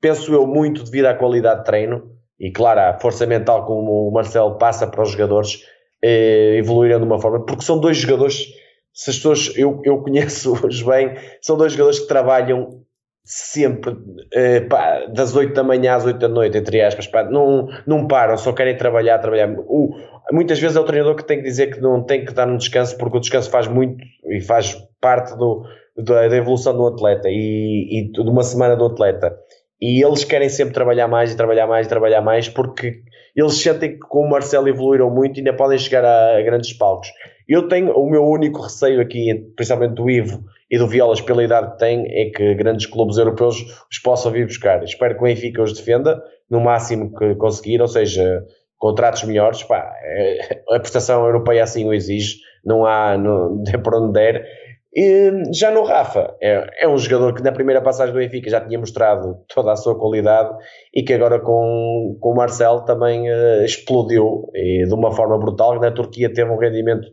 penso 0.00 0.32
eu 0.32 0.46
muito 0.46 0.82
devido 0.82 1.06
à 1.06 1.14
qualidade 1.14 1.60
de 1.60 1.66
treino 1.66 2.10
e, 2.40 2.50
claro, 2.50 2.80
à 2.80 2.98
força 2.98 3.26
mental 3.26 3.64
como 3.64 4.08
o 4.08 4.10
Marcelo 4.12 4.58
passa 4.58 4.86
para 4.86 5.02
os 5.02 5.10
jogadores 5.10 5.62
eh, 6.02 6.56
evoluírem 6.56 6.98
de 6.98 7.04
uma 7.04 7.20
forma, 7.20 7.46
porque 7.46 7.62
são 7.62 7.78
dois 7.78 7.98
jogadores, 7.98 8.48
se 8.92 9.10
as 9.10 9.16
pessoas, 9.16 9.52
eu, 9.56 9.80
eu 9.84 10.02
conheço-os 10.02 10.82
bem, 10.82 11.14
são 11.40 11.56
dois 11.56 11.72
jogadores 11.72 12.00
que 12.00 12.08
trabalham 12.08 12.82
sempre 13.24 13.96
eh, 14.32 14.62
pá, 14.62 15.06
das 15.06 15.36
8 15.36 15.54
da 15.54 15.62
manhã 15.62 15.94
às 15.94 16.04
8 16.04 16.18
da 16.18 16.28
noite, 16.28 16.58
entre 16.58 16.80
aspas, 16.82 17.06
pá, 17.06 17.22
não, 17.22 17.68
não 17.86 18.08
param, 18.08 18.36
só 18.36 18.52
querem 18.52 18.76
trabalhar, 18.76 19.20
trabalhar. 19.20 19.54
O, 19.68 19.94
muitas 20.32 20.58
vezes 20.58 20.76
é 20.76 20.80
o 20.80 20.84
treinador 20.84 21.14
que 21.14 21.24
tem 21.24 21.38
que 21.38 21.44
dizer 21.44 21.72
que 21.72 21.80
não 21.80 22.02
tem 22.02 22.24
que 22.24 22.34
dar 22.34 22.48
um 22.48 22.56
descanso, 22.56 22.98
porque 22.98 23.18
o 23.18 23.20
descanso 23.20 23.48
faz 23.48 23.68
muito 23.68 24.04
e 24.24 24.40
faz 24.40 24.76
parte 25.00 25.36
do, 25.36 25.64
da, 25.96 26.28
da 26.28 26.36
evolução 26.36 26.76
do 26.76 26.86
atleta 26.86 27.28
e, 27.28 27.88
e 27.90 28.12
de 28.12 28.20
uma 28.28 28.42
semana 28.42 28.76
do 28.76 28.86
atleta. 28.86 29.36
E 29.80 30.04
eles 30.04 30.22
querem 30.22 30.48
sempre 30.48 30.72
trabalhar 30.72 31.08
mais 31.08 31.32
e 31.32 31.36
trabalhar 31.36 31.66
mais 31.66 31.86
e 31.86 31.88
trabalhar 31.88 32.20
mais 32.20 32.48
porque 32.48 33.02
eles 33.34 33.54
sentem 33.54 33.94
que 33.94 33.98
com 33.98 34.20
o 34.20 34.30
Marcelo 34.30 34.68
evoluíram 34.68 35.10
muito 35.10 35.36
e 35.36 35.40
ainda 35.40 35.54
podem 35.54 35.76
chegar 35.76 36.04
a, 36.04 36.38
a 36.38 36.42
grandes 36.42 36.72
palcos. 36.72 37.08
Eu 37.48 37.66
tenho 37.66 37.92
o 37.92 38.08
meu 38.08 38.24
único 38.24 38.62
receio 38.62 39.00
aqui, 39.00 39.34
principalmente 39.56 39.94
do 39.94 40.08
Ivo 40.08 40.44
e 40.70 40.78
do 40.78 40.86
Violas, 40.86 41.20
pela 41.20 41.42
idade 41.42 41.72
que 41.72 41.78
tem, 41.78 42.06
é 42.08 42.30
que 42.30 42.54
grandes 42.54 42.86
clubes 42.86 43.18
europeus 43.18 43.56
os 43.90 43.98
possam 43.98 44.30
vir 44.30 44.46
buscar. 44.46 44.82
Espero 44.84 45.14
que 45.14 45.20
o 45.20 45.24
Benfica 45.24 45.62
os 45.62 45.72
defenda 45.72 46.22
no 46.48 46.60
máximo 46.60 47.12
que 47.14 47.34
conseguir, 47.34 47.80
ou 47.80 47.88
seja, 47.88 48.44
contratos 48.78 49.24
melhores. 49.24 49.62
Pá, 49.64 49.92
é, 50.02 50.62
a 50.70 50.78
prestação 50.78 51.24
europeia 51.26 51.64
assim 51.64 51.86
o 51.86 51.92
exige, 51.92 52.36
não 52.64 52.86
há, 52.86 53.18
não, 53.18 53.62
é 53.72 53.76
por 53.78 53.94
onde 53.96 54.12
der. 54.12 54.46
E 54.94 55.32
já 55.54 55.70
no 55.70 55.84
Rafa, 55.84 56.34
é, 56.40 56.84
é, 56.84 56.88
um 56.88 56.98
jogador 56.98 57.34
que 57.34 57.42
na 57.42 57.50
primeira 57.50 57.80
passagem 57.80 58.12
do 58.12 58.18
Benfica 58.18 58.50
já 58.50 58.60
tinha 58.60 58.78
mostrado 58.78 59.38
toda 59.54 59.72
a 59.72 59.76
sua 59.76 59.98
qualidade 59.98 60.54
e 60.94 61.02
que 61.02 61.14
agora 61.14 61.40
com, 61.40 62.18
com 62.20 62.30
o 62.30 62.36
Marcel 62.36 62.80
também 62.80 63.30
uh, 63.30 63.64
explodiu 63.64 64.50
de 64.52 64.92
uma 64.92 65.10
forma 65.10 65.38
brutal. 65.38 65.80
Na 65.80 65.90
Turquia 65.90 66.30
teve 66.30 66.50
um 66.50 66.58
rendimento 66.58 67.08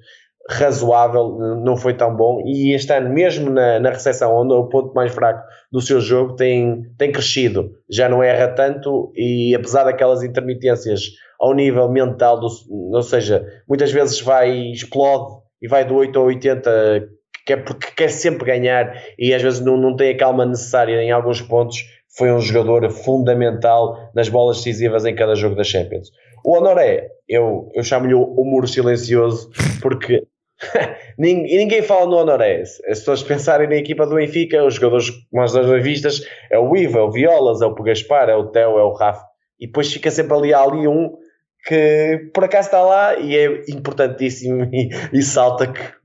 razoável, 0.50 1.38
não 1.64 1.78
foi 1.78 1.94
tão 1.94 2.14
bom 2.16 2.42
e 2.46 2.74
este 2.74 2.92
ano, 2.92 3.14
mesmo 3.14 3.50
na, 3.50 3.80
na 3.80 3.92
recepção, 3.92 4.36
onde 4.36 4.54
é 4.54 4.58
o 4.58 4.68
ponto 4.68 4.94
mais 4.94 5.14
fraco 5.14 5.42
do 5.72 5.80
seu 5.80 6.02
jogo, 6.02 6.36
tem, 6.36 6.82
tem 6.98 7.12
crescido. 7.12 7.72
Já 7.90 8.10
não 8.10 8.22
erra 8.22 8.50
tanto 8.50 9.14
e 9.16 9.56
apesar 9.56 9.84
daquelas 9.84 10.22
intermitências 10.22 11.02
ao 11.40 11.54
nível 11.54 11.88
mental, 11.90 12.40
do, 12.40 12.48
ou 12.70 13.02
seja, 13.04 13.46
muitas 13.68 13.92
vezes 13.92 14.20
vai, 14.20 14.72
explode 14.72 15.40
e 15.62 15.68
vai 15.68 15.86
do 15.86 15.96
8 15.96 16.18
a 16.20 16.24
80 16.24 17.19
que 17.50 17.54
é 17.54 17.58
porque 17.58 17.88
quer 17.96 18.12
sempre 18.12 18.46
ganhar 18.46 18.94
e 19.18 19.34
às 19.34 19.42
vezes 19.42 19.60
não, 19.60 19.76
não 19.76 19.96
tem 19.96 20.12
a 20.12 20.18
calma 20.18 20.46
necessária 20.46 21.02
em 21.02 21.10
alguns 21.10 21.42
pontos, 21.42 21.84
foi 22.16 22.32
um 22.32 22.40
jogador 22.40 22.88
fundamental 22.92 24.12
nas 24.14 24.30
bolas 24.30 24.58
decisivas 24.58 25.04
em 25.04 25.16
cada 25.16 25.34
jogo 25.34 25.56
da 25.56 25.64
Champions. 25.64 26.12
O 26.46 26.56
Honoré, 26.56 27.10
eu, 27.28 27.68
eu 27.74 27.84
chamo-lhe 27.84 28.14
o 28.14 28.44
muro 28.46 28.68
silencioso, 28.68 29.50
porque 29.82 30.28
ninguém, 31.18 31.58
ninguém 31.58 31.82
fala 31.82 32.06
no 32.06 32.18
Honoré. 32.18 32.62
As 32.62 33.00
pessoas 33.00 33.24
pensarem 33.24 33.68
na 33.68 33.78
equipa 33.78 34.06
do 34.06 34.14
Benfica, 34.14 34.64
os 34.64 34.76
jogadores 34.76 35.08
mais 35.34 35.52
das 35.52 35.66
revistas, 35.66 36.22
é 36.52 36.60
o 36.60 36.76
Ivo, 36.76 37.00
é 37.00 37.02
o 37.02 37.12
Violas, 37.12 37.64
é 37.64 37.66
o 37.66 37.74
Gaspar, 37.74 38.30
é 38.30 38.36
o 38.36 38.46
Theo, 38.52 38.78
é 38.78 38.84
o 38.84 38.94
Rafa, 38.94 39.26
e 39.60 39.66
depois 39.66 39.92
fica 39.92 40.12
sempre 40.12 40.38
ali, 40.38 40.54
ali 40.54 40.88
um 40.88 41.18
que 41.66 42.30
por 42.32 42.44
acaso 42.44 42.68
está 42.68 42.82
lá 42.82 43.18
e 43.18 43.36
é 43.36 43.64
importantíssimo 43.70 44.64
e, 44.72 44.90
e 45.12 45.22
salta 45.24 45.66
que 45.68 45.99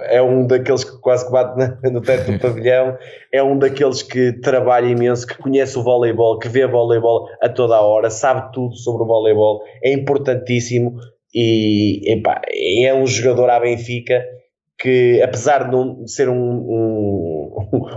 é 0.00 0.20
um 0.20 0.46
daqueles 0.46 0.84
que 0.84 0.98
quase 1.00 1.26
que 1.26 1.32
bate 1.32 1.58
no 1.90 2.00
teto 2.00 2.32
do 2.32 2.38
pavilhão, 2.40 2.96
é 3.32 3.42
um 3.42 3.58
daqueles 3.58 4.02
que 4.02 4.32
trabalha 4.40 4.86
imenso, 4.86 5.26
que 5.26 5.38
conhece 5.38 5.78
o 5.78 5.82
voleibol, 5.82 6.38
que 6.38 6.48
vê 6.48 6.66
voleibol 6.66 7.26
a 7.40 7.48
toda 7.48 7.76
a 7.76 7.80
hora, 7.80 8.10
sabe 8.10 8.52
tudo 8.52 8.76
sobre 8.76 9.02
o 9.02 9.06
voleibol, 9.06 9.62
é 9.82 9.92
importantíssimo 9.92 10.96
e 11.34 12.12
epá, 12.12 12.42
é 12.50 12.92
um 12.94 13.06
jogador 13.06 13.48
à 13.48 13.58
Benfica 13.58 14.22
que 14.78 15.22
apesar 15.22 15.64
de 15.64 15.70
não 15.70 16.04
ser 16.08 16.28
um, 16.28 16.34
um, 16.34 17.54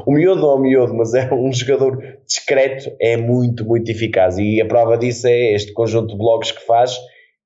um 0.07 0.13
miúdo 0.13 0.45
ou 0.45 0.57
um 0.57 0.61
miúdo, 0.61 0.93
mas 0.93 1.15
é 1.15 1.33
um 1.33 1.51
jogador 1.51 1.97
discreto, 2.27 2.91
é 3.01 3.17
muito, 3.17 3.65
muito 3.65 3.89
eficaz. 3.89 4.37
E 4.37 4.61
a 4.61 4.67
prova 4.67 4.95
disso 4.95 5.27
é 5.27 5.55
este 5.55 5.73
conjunto 5.73 6.11
de 6.11 6.17
blogs 6.17 6.51
que 6.51 6.63
faz 6.63 6.95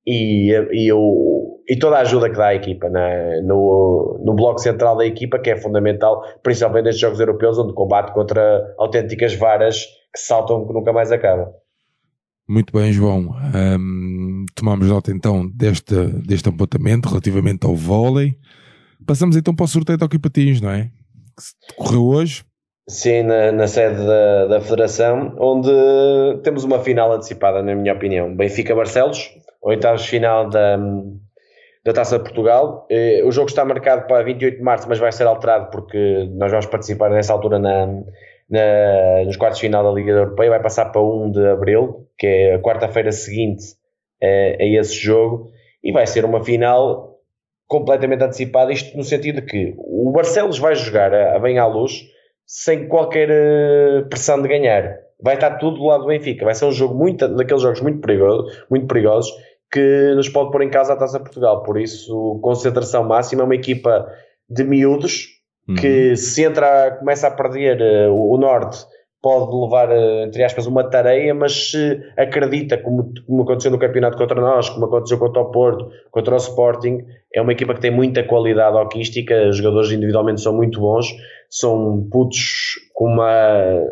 e, 0.09 0.51
e, 0.71 0.91
o, 0.91 1.61
e 1.69 1.77
toda 1.77 1.97
a 1.97 2.01
ajuda 2.01 2.29
que 2.31 2.37
dá 2.37 2.47
à 2.47 2.55
equipa 2.55 2.89
na, 2.89 3.41
no, 3.43 4.19
no 4.25 4.33
bloco 4.33 4.59
central 4.59 4.97
da 4.97 5.05
equipa, 5.05 5.37
que 5.37 5.51
é 5.51 5.55
fundamental, 5.55 6.23
principalmente 6.41 6.85
nestes 6.85 7.01
jogos 7.01 7.19
europeus, 7.19 7.59
onde 7.59 7.73
combate 7.73 8.11
contra 8.11 8.73
autênticas 8.79 9.35
varas 9.35 9.85
que 10.11 10.19
saltam 10.19 10.65
que 10.65 10.73
nunca 10.73 10.91
mais 10.91 11.11
acaba. 11.11 11.53
Muito 12.47 12.73
bem, 12.73 12.91
João. 12.91 13.29
Um, 13.55 14.45
tomamos 14.55 14.87
nota 14.87 15.11
então 15.11 15.47
deste, 15.47 15.95
deste 16.25 16.49
apontamento 16.49 17.07
relativamente 17.07 17.67
ao 17.67 17.75
vôlei. 17.75 18.35
Passamos 19.05 19.35
então 19.35 19.55
para 19.55 19.65
o 19.65 19.67
sorteio 19.67 19.99
de 19.99 20.03
hockey 20.03 20.17
patins, 20.17 20.59
não 20.59 20.71
é? 20.71 20.85
Que 20.85 21.77
decorreu 21.77 22.05
hoje. 22.07 22.43
Sim, 22.89 23.21
na, 23.21 23.51
na 23.51 23.67
sede 23.67 24.03
da, 24.03 24.47
da 24.47 24.61
Federação, 24.61 25.35
onde 25.39 25.69
temos 26.41 26.63
uma 26.63 26.79
final 26.79 27.13
antecipada, 27.13 27.61
na 27.61 27.75
minha 27.75 27.93
opinião. 27.93 28.35
Benfica-Barcelos, 28.35 29.29
oitavos 29.61 30.05
final 30.05 30.49
da, 30.49 30.77
da 31.85 31.93
Taça 31.93 32.17
de 32.17 32.23
Portugal. 32.23 32.87
Eh, 32.89 33.21
o 33.23 33.31
jogo 33.31 33.49
está 33.49 33.63
marcado 33.65 34.07
para 34.07 34.23
28 34.23 34.57
de 34.57 34.63
março, 34.63 34.87
mas 34.87 34.99
vai 34.99 35.11
ser 35.11 35.27
alterado 35.27 35.69
porque 35.71 36.29
nós 36.33 36.51
vamos 36.51 36.65
participar 36.65 37.09
nessa 37.09 37.33
altura 37.33 37.59
na, 37.59 37.87
na, 38.49 39.23
nos 39.25 39.37
quartos 39.37 39.59
de 39.59 39.67
final 39.67 39.83
da 39.83 39.91
Liga 39.91 40.11
Europeia. 40.11 40.49
Vai 40.51 40.61
passar 40.61 40.85
para 40.85 41.01
1 41.01 41.31
de 41.31 41.47
abril, 41.47 42.07
que 42.17 42.27
é 42.27 42.53
a 42.55 42.59
quarta-feira 42.59 43.11
seguinte 43.11 43.63
a, 44.21 44.25
a 44.25 44.65
esse 44.65 44.95
jogo, 44.95 45.51
e 45.83 45.91
vai 45.91 46.05
ser 46.05 46.25
uma 46.25 46.43
final 46.43 47.17
completamente 47.67 48.23
antecipada. 48.23 48.71
Isto 48.71 48.97
no 48.97 49.03
sentido 49.03 49.41
de 49.41 49.47
que 49.47 49.75
o 49.77 50.11
Barcelos 50.11 50.59
vai 50.59 50.75
jogar 50.75 51.13
a, 51.13 51.35
a 51.35 51.39
bem 51.39 51.59
à 51.59 51.65
luz 51.65 52.07
sem 52.45 52.87
qualquer 52.87 53.29
eh, 53.29 54.01
pressão 54.09 54.41
de 54.41 54.47
ganhar. 54.47 54.97
Vai 55.21 55.35
estar 55.35 55.57
tudo 55.57 55.77
do 55.77 55.85
lado 55.85 56.01
do 56.01 56.07
Benfica. 56.07 56.45
Vai 56.45 56.55
ser 56.55 56.65
um 56.65 56.71
jogo 56.71 56.95
muito, 56.95 57.27
daqueles 57.27 57.61
jogos 57.61 57.81
muito 57.81 57.99
perigosos, 57.99 58.65
muito 58.69 58.87
perigosos 58.87 59.31
que 59.71 60.13
nos 60.15 60.29
pode 60.29 60.51
pôr 60.51 60.63
em 60.63 60.69
casa 60.69 60.93
a 60.93 60.97
Taça 60.97 61.19
Portugal. 61.19 61.63
Por 61.63 61.79
isso, 61.79 62.39
concentração 62.41 63.03
máxima, 63.03 63.43
uma 63.43 63.55
equipa 63.55 64.07
de 64.49 64.63
miúdos 64.63 65.39
que 65.77 66.09
uhum. 66.09 66.15
se 66.15 66.43
entra, 66.43 66.91
começa 66.97 67.27
a 67.27 67.31
perder 67.31 67.79
uh, 68.09 68.13
o 68.13 68.37
norte, 68.37 68.79
pode 69.21 69.55
levar, 69.55 69.89
uh, 69.89 70.25
entre 70.25 70.43
aspas, 70.43 70.65
uma 70.65 70.83
tareia, 70.83 71.33
mas 71.35 71.69
se 71.71 72.01
acredita, 72.17 72.77
como, 72.77 73.13
como 73.27 73.43
aconteceu 73.43 73.69
no 73.69 73.77
campeonato 73.77 74.17
contra 74.17 74.41
nós, 74.41 74.69
como 74.69 74.85
aconteceu 74.85 75.19
contra 75.19 75.41
o 75.41 75.51
Porto, 75.51 75.91
contra 76.09 76.33
o 76.33 76.37
Sporting, 76.37 77.05
é 77.33 77.41
uma 77.41 77.51
equipa 77.51 77.75
que 77.75 77.81
tem 77.81 77.91
muita 77.91 78.23
qualidade 78.23 78.77
hoquística, 78.77 79.49
os 79.49 79.57
jogadores 79.57 79.91
individualmente 79.91 80.41
são 80.41 80.55
muito 80.55 80.79
bons, 80.79 81.07
são 81.49 82.07
putos 82.11 82.73
com 82.93 83.05
uma 83.05 83.83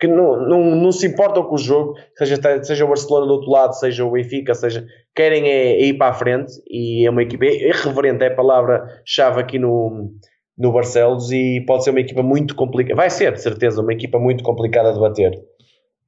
que 0.00 0.06
não, 0.06 0.48
não, 0.48 0.74
não 0.76 0.90
se 0.90 1.06
importam 1.06 1.44
com 1.44 1.56
o 1.56 1.58
jogo, 1.58 1.94
seja, 2.16 2.36
seja 2.62 2.84
o 2.86 2.88
Barcelona 2.88 3.26
do 3.26 3.34
outro 3.34 3.50
lado, 3.50 3.74
seja 3.74 4.02
o 4.02 4.10
Benfica, 4.10 4.54
seja, 4.54 4.86
querem 5.14 5.46
é, 5.46 5.72
é 5.72 5.84
ir 5.84 5.98
para 5.98 6.10
a 6.10 6.14
frente 6.14 6.52
e 6.68 7.06
é 7.06 7.10
uma 7.10 7.22
equipa 7.22 7.44
irreverente, 7.44 8.24
é 8.24 8.28
a 8.28 8.34
palavra-chave 8.34 9.40
aqui 9.40 9.58
no, 9.58 10.10
no 10.56 10.72
Barcelos 10.72 11.30
e 11.30 11.62
pode 11.66 11.84
ser 11.84 11.90
uma 11.90 12.00
equipa 12.00 12.22
muito 12.22 12.54
complicada, 12.54 12.96
vai 12.96 13.10
ser 13.10 13.34
de 13.34 13.42
certeza 13.42 13.82
uma 13.82 13.92
equipa 13.92 14.18
muito 14.18 14.42
complicada 14.42 14.90
de 14.92 14.98
bater. 14.98 15.32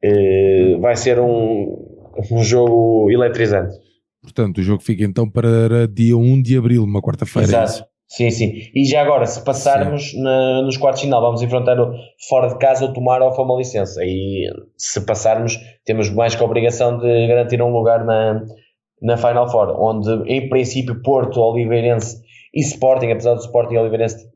Uh, 0.05 0.81
vai 0.81 0.97
ser 0.97 1.21
um, 1.21 2.11
um 2.31 2.43
jogo 2.43 3.11
eletrizante. 3.11 3.77
Portanto, 4.23 4.59
o 4.59 4.63
jogo 4.63 4.83
fica 4.83 5.05
então 5.05 5.29
para 5.29 5.87
dia 5.87 6.17
1 6.17 6.43
de 6.43 6.57
abril, 6.57 6.83
uma 6.83 7.03
quarta-feira. 7.03 7.47
É 7.47 7.65
Exato. 7.65 7.92
Sim, 8.13 8.31
sim. 8.31 8.53
E 8.75 8.85
já 8.85 9.01
agora, 9.01 9.25
se 9.25 9.43
passarmos 9.43 10.13
na, 10.15 10.61
nos 10.61 10.77
quartos 10.77 11.01
de 11.01 11.07
final, 11.07 11.23
vamos 11.23 11.41
enfrentar 11.41 11.81
o, 11.81 11.95
fora 12.29 12.49
de 12.49 12.59
casa 12.59 12.85
o 12.85 12.93
Tomar 12.93 13.23
ou 13.23 13.33
uma 13.43 13.57
licença. 13.57 14.05
E 14.05 14.51
se 14.77 15.01
passarmos, 15.07 15.59
temos 15.87 16.11
mais 16.11 16.35
que 16.35 16.43
a 16.43 16.45
obrigação 16.45 16.99
de 16.99 17.27
garantir 17.27 17.63
um 17.63 17.73
lugar 17.73 18.05
na, 18.05 18.45
na 19.01 19.17
Final 19.17 19.51
Four, 19.51 19.81
onde 19.81 20.31
em 20.31 20.47
princípio 20.47 21.01
Porto, 21.03 21.41
Oliveirense 21.41 22.21
e 22.53 22.61
Sporting, 22.61 23.13
apesar 23.13 23.33
do 23.33 23.41
Sporting 23.41 23.77
e 23.77 23.79
Oliveirense 23.79 24.29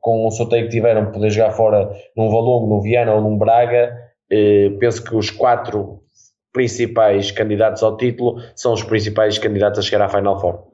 com 0.00 0.26
o 0.26 0.30
sorteio 0.32 0.64
que 0.64 0.70
tiveram 0.70 1.12
poder 1.12 1.30
jogar 1.30 1.52
fora 1.52 1.88
num 2.16 2.30
Valongo, 2.30 2.66
num 2.66 2.80
Viana 2.80 3.14
ou 3.14 3.20
num 3.20 3.38
Braga, 3.38 3.96
eh, 4.28 4.70
penso 4.80 5.04
que 5.04 5.14
os 5.14 5.30
quatro 5.30 6.00
principais 6.52 7.30
candidatos 7.30 7.80
ao 7.84 7.96
título 7.96 8.40
são 8.56 8.72
os 8.72 8.82
principais 8.82 9.38
candidatos 9.38 9.78
a 9.78 9.82
chegar 9.82 10.04
à 10.04 10.08
Final 10.08 10.40
Four. 10.40 10.69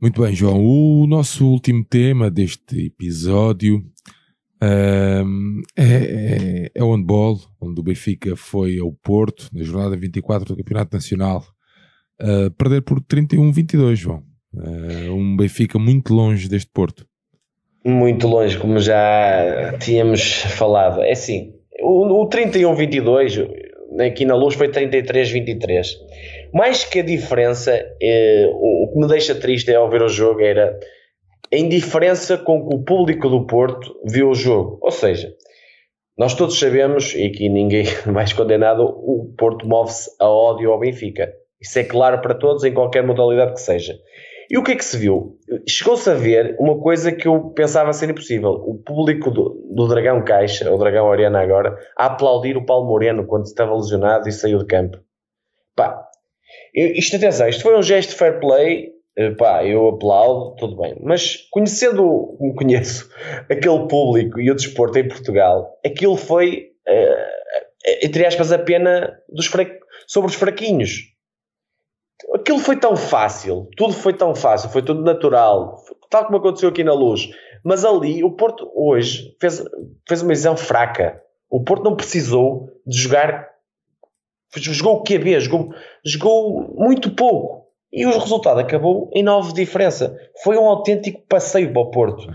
Muito 0.00 0.22
bem, 0.22 0.32
João. 0.32 0.64
O 0.64 1.06
nosso 1.08 1.44
último 1.44 1.84
tema 1.84 2.30
deste 2.30 2.86
episódio 2.86 3.84
um, 4.62 5.60
é, 5.76 5.84
é, 5.84 6.70
é 6.72 6.84
o 6.84 6.94
handball, 6.94 7.36
onde 7.60 7.80
o 7.80 7.82
Benfica 7.82 8.36
foi 8.36 8.78
ao 8.78 8.92
Porto 8.92 9.48
na 9.52 9.64
jornada 9.64 9.96
24 9.96 10.46
do 10.46 10.56
Campeonato 10.56 10.94
Nacional, 10.94 11.44
uh, 12.20 12.48
perder 12.52 12.82
por 12.82 13.00
31-22, 13.00 13.96
João. 13.96 14.22
Uh, 14.54 15.12
um 15.12 15.36
Benfica 15.36 15.80
muito 15.80 16.14
longe 16.14 16.48
deste 16.48 16.70
Porto. 16.72 17.04
Muito 17.84 18.28
longe, 18.28 18.56
como 18.56 18.78
já 18.78 19.76
tínhamos 19.80 20.42
falado. 20.42 21.02
É 21.02 21.10
assim, 21.10 21.54
o, 21.80 22.22
o 22.22 22.28
31-22 22.28 23.48
aqui 24.06 24.24
na 24.24 24.36
luz 24.36 24.54
foi 24.54 24.68
33-23. 24.68 25.86
Mais 26.52 26.84
que 26.84 27.00
a 27.00 27.04
diferença, 27.04 27.72
eh, 28.00 28.48
o, 28.52 28.90
que 28.92 29.00
me 29.00 29.08
deixa 29.08 29.34
triste 29.34 29.74
ao 29.74 29.90
ver 29.90 30.02
o 30.02 30.08
jogo 30.08 30.40
era 30.40 30.78
a 31.52 31.56
indiferença 31.56 32.36
com 32.38 32.68
que 32.68 32.74
o 32.74 32.82
público 32.82 33.28
do 33.28 33.46
Porto 33.46 34.00
viu 34.04 34.30
o 34.30 34.34
jogo. 34.34 34.78
Ou 34.82 34.90
seja, 34.90 35.32
nós 36.16 36.34
todos 36.34 36.58
sabemos, 36.58 37.14
e 37.14 37.26
aqui 37.26 37.48
ninguém 37.48 37.84
mais 38.06 38.32
condenado, 38.32 38.82
o 38.82 39.32
Porto 39.36 39.66
move-se 39.66 40.10
a 40.20 40.28
ódio 40.28 40.72
ao 40.72 40.80
Benfica. 40.80 41.32
Isso 41.60 41.78
é 41.78 41.84
claro 41.84 42.20
para 42.20 42.34
todos, 42.34 42.64
em 42.64 42.72
qualquer 42.72 43.02
modalidade 43.02 43.54
que 43.54 43.60
seja. 43.60 43.94
E 44.50 44.56
o 44.56 44.62
que 44.62 44.72
é 44.72 44.76
que 44.76 44.84
se 44.84 44.96
viu? 44.96 45.38
Chegou-se 45.68 46.08
a 46.08 46.14
ver 46.14 46.56
uma 46.58 46.80
coisa 46.80 47.12
que 47.12 47.28
eu 47.28 47.50
pensava 47.50 47.92
ser 47.92 48.08
impossível. 48.08 48.50
O 48.50 48.78
público 48.82 49.30
do, 49.30 49.62
do 49.74 49.86
Dragão 49.86 50.24
Caixa, 50.24 50.70
ou 50.70 50.78
Dragão 50.78 51.06
Oriana 51.06 51.40
agora, 51.40 51.76
a 51.96 52.06
aplaudir 52.06 52.56
o 52.56 52.64
Paulo 52.64 52.88
Moreno 52.88 53.26
quando 53.26 53.44
estava 53.44 53.74
lesionado 53.74 54.26
e 54.26 54.32
saiu 54.32 54.58
de 54.58 54.66
campo. 54.66 54.98
Pá, 55.76 56.08
isto 56.74 57.16
atenção, 57.16 57.48
isto 57.48 57.62
foi 57.62 57.76
um 57.76 57.82
gesto 57.82 58.10
de 58.10 58.16
fair 58.16 58.40
play, 58.40 58.90
eh, 59.16 59.30
pá, 59.30 59.64
eu 59.64 59.88
aplaudo, 59.88 60.56
tudo 60.56 60.76
bem. 60.76 60.96
Mas 61.02 61.36
conhecendo, 61.50 62.36
como 62.38 62.54
conheço, 62.54 63.10
aquele 63.50 63.86
público 63.88 64.40
e 64.40 64.50
o 64.50 64.54
desporto 64.54 64.98
em 64.98 65.08
Portugal, 65.08 65.78
aquilo 65.84 66.16
foi, 66.16 66.70
uh, 66.88 68.02
entre 68.02 68.26
aspas, 68.26 68.52
a 68.52 68.58
pena 68.58 69.18
dos 69.28 69.50
sobre 70.06 70.30
os 70.30 70.36
fraquinhos 70.36 71.18
aquilo 72.34 72.58
foi 72.58 72.76
tão 72.76 72.96
fácil, 72.96 73.68
tudo 73.76 73.92
foi 73.92 74.12
tão 74.12 74.34
fácil, 74.34 74.70
foi 74.70 74.82
tudo 74.82 75.02
natural, 75.02 75.82
tal 76.10 76.24
como 76.26 76.38
aconteceu 76.38 76.68
aqui 76.68 76.82
na 76.82 76.92
luz. 76.92 77.28
Mas 77.64 77.84
ali, 77.84 78.22
o 78.22 78.30
Porto 78.30 78.70
hoje 78.74 79.36
fez, 79.40 79.62
fez 80.06 80.22
uma 80.22 80.28
visão 80.28 80.56
fraca. 80.56 81.20
O 81.50 81.62
Porto 81.62 81.84
não 81.84 81.96
precisou 81.96 82.68
de 82.86 82.98
jogar, 82.98 83.47
jogou 84.56 84.96
o 84.96 85.02
QB, 85.02 85.40
jogou, 85.40 85.70
jogou 86.04 86.74
muito 86.76 87.10
pouco. 87.10 87.68
E 87.92 88.04
o 88.04 88.18
resultado 88.18 88.60
acabou 88.60 89.10
em 89.14 89.22
nove 89.22 89.54
diferença. 89.54 90.14
Foi 90.42 90.56
um 90.58 90.66
autêntico 90.66 91.22
passeio 91.26 91.72
para 91.72 91.82
o 91.82 91.90
Porto. 91.90 92.26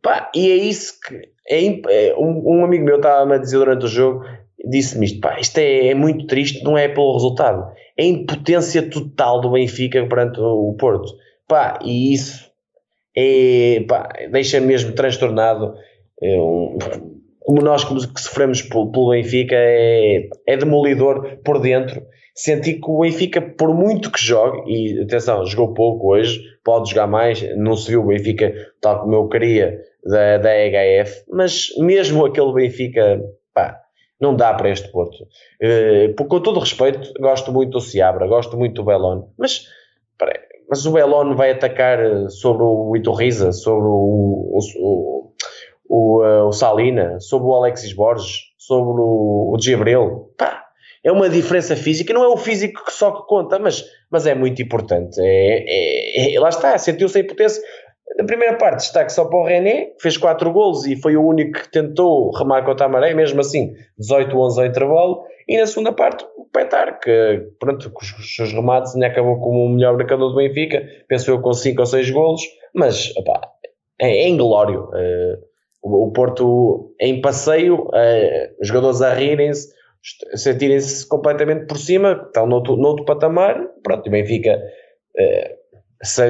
Pá, 0.00 0.30
e 0.34 0.50
é 0.50 0.56
isso 0.56 0.94
que. 1.00 1.32
É, 1.48 2.10
é 2.10 2.14
um, 2.16 2.60
um, 2.60 2.64
amigo 2.64 2.84
meu 2.84 2.96
estava-me 2.96 3.34
a 3.34 3.38
dizer 3.38 3.58
durante 3.58 3.84
o 3.84 3.88
jogo: 3.88 4.24
disse-me 4.68 5.06
isto, 5.06 5.20
pá, 5.20 5.38
isto 5.40 5.58
é, 5.58 5.88
é, 5.88 5.94
muito 5.94 6.26
triste, 6.26 6.62
não 6.62 6.78
é 6.78 6.88
pelo 6.88 7.14
resultado, 7.14 7.72
é 7.96 8.02
a 8.02 8.06
impotência 8.06 8.88
total 8.88 9.40
do 9.40 9.50
Benfica 9.50 10.06
perante 10.06 10.40
o 10.40 10.74
Porto, 10.78 11.12
pá, 11.48 11.80
e 11.82 12.14
isso 12.14 12.48
é, 13.16 13.84
pá, 13.88 14.08
deixa 14.30 14.60
mesmo 14.60 14.92
transtornado, 14.92 15.74
é 16.22 16.38
um, 16.38 16.78
como 17.44 17.60
nós 17.60 17.84
que 17.84 18.20
sofremos 18.20 18.62
pelo, 18.62 19.10
Benfica, 19.10 19.56
é, 19.56 20.28
é 20.46 20.56
demolidor 20.56 21.38
por 21.44 21.60
dentro, 21.60 22.02
senti 22.34 22.74
que 22.74 22.90
o 22.90 23.00
Benfica, 23.00 23.40
por 23.40 23.74
muito 23.74 24.10
que 24.10 24.24
jogue, 24.24 24.70
e 24.70 25.02
atenção, 25.02 25.44
jogou 25.46 25.74
pouco 25.74 26.12
hoje, 26.12 26.40
pode 26.64 26.90
jogar 26.90 27.06
mais, 27.06 27.42
não 27.56 27.76
se 27.76 27.90
viu 27.90 28.02
o 28.02 28.06
Benfica 28.06 28.54
tal 28.80 29.00
como 29.00 29.14
eu 29.14 29.28
queria 29.28 29.80
da, 30.04 30.38
da 30.38 30.50
EHF, 30.54 31.24
mas 31.30 31.68
mesmo 31.78 32.24
aquele 32.24 32.52
Benfica, 32.52 33.20
pá, 33.54 33.78
não 34.20 34.36
dá 34.36 34.54
para 34.54 34.70
este 34.70 34.88
Porto. 34.90 35.24
Uh, 35.60 36.14
com 36.14 36.40
todo 36.40 36.60
respeito, 36.60 37.12
gosto 37.20 37.52
muito 37.52 37.72
do 37.72 37.80
Seabra, 37.80 38.26
gosto 38.26 38.56
muito 38.56 38.74
do 38.74 38.84
Belon, 38.84 39.24
mas, 39.36 39.66
peraí, 40.16 40.38
mas 40.68 40.86
o 40.86 40.92
Belon 40.92 41.34
vai 41.34 41.50
atacar 41.50 41.98
eh, 42.00 42.28
sobre 42.28 42.62
o 42.62 42.96
Iturriza, 42.96 43.52
sobre 43.52 43.84
o, 43.88 44.52
o, 44.54 44.58
o, 44.78 45.31
eh, 45.92 46.42
o, 46.42 46.52
Salina, 46.52 47.20
sobre 47.20 47.48
o 47.48 47.54
Alexis 47.54 47.92
Borges, 47.92 48.38
sobre 48.56 49.00
o, 49.00 49.52
o 49.54 49.56
Gibril. 49.60 50.32
Pá, 50.38 50.64
é 51.04 51.12
uma 51.12 51.28
diferença 51.28 51.76
física, 51.76 52.14
não 52.14 52.22
é 52.22 52.28
o 52.28 52.36
físico 52.36 52.84
que 52.84 52.92
só 52.92 53.10
que 53.10 53.26
conta, 53.26 53.58
mas, 53.58 53.84
mas 54.10 54.26
é 54.26 54.34
muito 54.34 54.62
importante. 54.62 55.20
É, 55.20 55.64
é, 55.66 56.34
é 56.34 56.40
lá 56.40 56.48
está, 56.48 56.76
sentiu-se 56.78 57.18
a 57.18 57.20
impotência. 57.20 57.62
Na 58.16 58.24
primeira 58.24 58.56
parte, 58.56 58.80
destaque 58.80 59.12
só 59.12 59.24
para 59.24 59.38
o 59.38 59.44
René, 59.44 59.86
que 59.86 60.02
fez 60.02 60.16
4 60.16 60.50
golos 60.52 60.86
e 60.86 60.96
foi 60.96 61.16
o 61.16 61.26
único 61.26 61.60
que 61.60 61.70
tentou 61.70 62.30
remar 62.30 62.64
contra 62.64 62.86
a 62.86 62.88
maré, 62.88 63.14
mesmo 63.14 63.40
assim, 63.40 63.74
18-11 64.00 64.58
ao 64.58 64.66
intervalo. 64.66 65.24
E 65.48 65.58
na 65.58 65.66
segunda 65.66 65.92
parte, 65.92 66.24
o 66.36 66.44
Petar, 66.46 67.00
que 67.00 67.48
pronto, 67.58 67.90
com 67.90 68.02
os 68.02 68.34
seus 68.34 68.52
remates 68.52 68.94
ainda 68.94 69.06
acabou 69.06 69.40
como 69.40 69.64
o 69.64 69.68
melhor 69.68 69.96
marcador 69.96 70.30
do 70.30 70.36
Benfica, 70.36 70.82
penso 71.08 71.30
eu 71.30 71.40
com 71.40 71.52
5 71.52 71.80
ou 71.80 71.86
6 71.86 72.10
golos, 72.10 72.42
mas 72.74 73.14
opá, 73.16 73.40
é, 74.00 74.24
é 74.24 74.28
inglório. 74.28 74.84
Uh, 74.90 75.51
o, 75.82 76.10
Porto 76.12 76.94
em 77.00 77.20
passeio, 77.20 77.88
os 78.60 78.68
jogadores 78.68 79.02
a 79.02 79.12
rirem-se, 79.12 79.68
sentirem-se 80.34 81.06
completamente 81.08 81.66
por 81.66 81.78
cima, 81.78 82.22
estão 82.26 82.46
noutro, 82.46 82.76
noutro 82.76 83.04
patamar, 83.04 83.60
pronto, 83.82 84.06
o 84.06 84.10
Benfica. 84.10 84.60
Uh, 85.16 85.62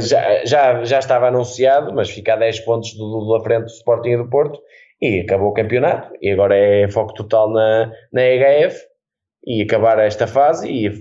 já, 0.00 0.44
já, 0.44 0.84
já 0.84 0.98
estava 0.98 1.28
anunciado, 1.28 1.94
mas 1.94 2.10
fica 2.10 2.34
a 2.34 2.36
10 2.36 2.60
pontos 2.60 2.92
do, 2.94 3.20
do, 3.20 3.38
da 3.38 3.42
frente 3.42 3.64
do 3.64 3.70
Sporting 3.70 4.10
e 4.10 4.16
do 4.18 4.28
Porto 4.28 4.60
e 5.00 5.20
acabou 5.20 5.48
o 5.48 5.54
campeonato 5.54 6.12
e 6.20 6.30
agora 6.30 6.56
é 6.56 6.88
foco 6.88 7.14
total 7.14 7.50
na, 7.50 7.90
na 8.12 8.22
EHF 8.22 8.78
e 9.46 9.62
acabar 9.62 9.98
esta 9.98 10.26
fase 10.26 10.70
e 10.70 10.92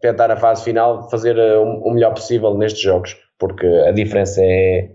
tentar 0.00 0.30
a 0.30 0.36
fase 0.36 0.64
final 0.64 1.08
fazer 1.10 1.38
eh, 1.38 1.58
o, 1.58 1.88
o 1.88 1.90
melhor 1.92 2.12
possível 2.12 2.54
nestes 2.54 2.82
jogos, 2.82 3.16
porque 3.38 3.66
a 3.66 3.92
diferença 3.92 4.40
é 4.42 4.90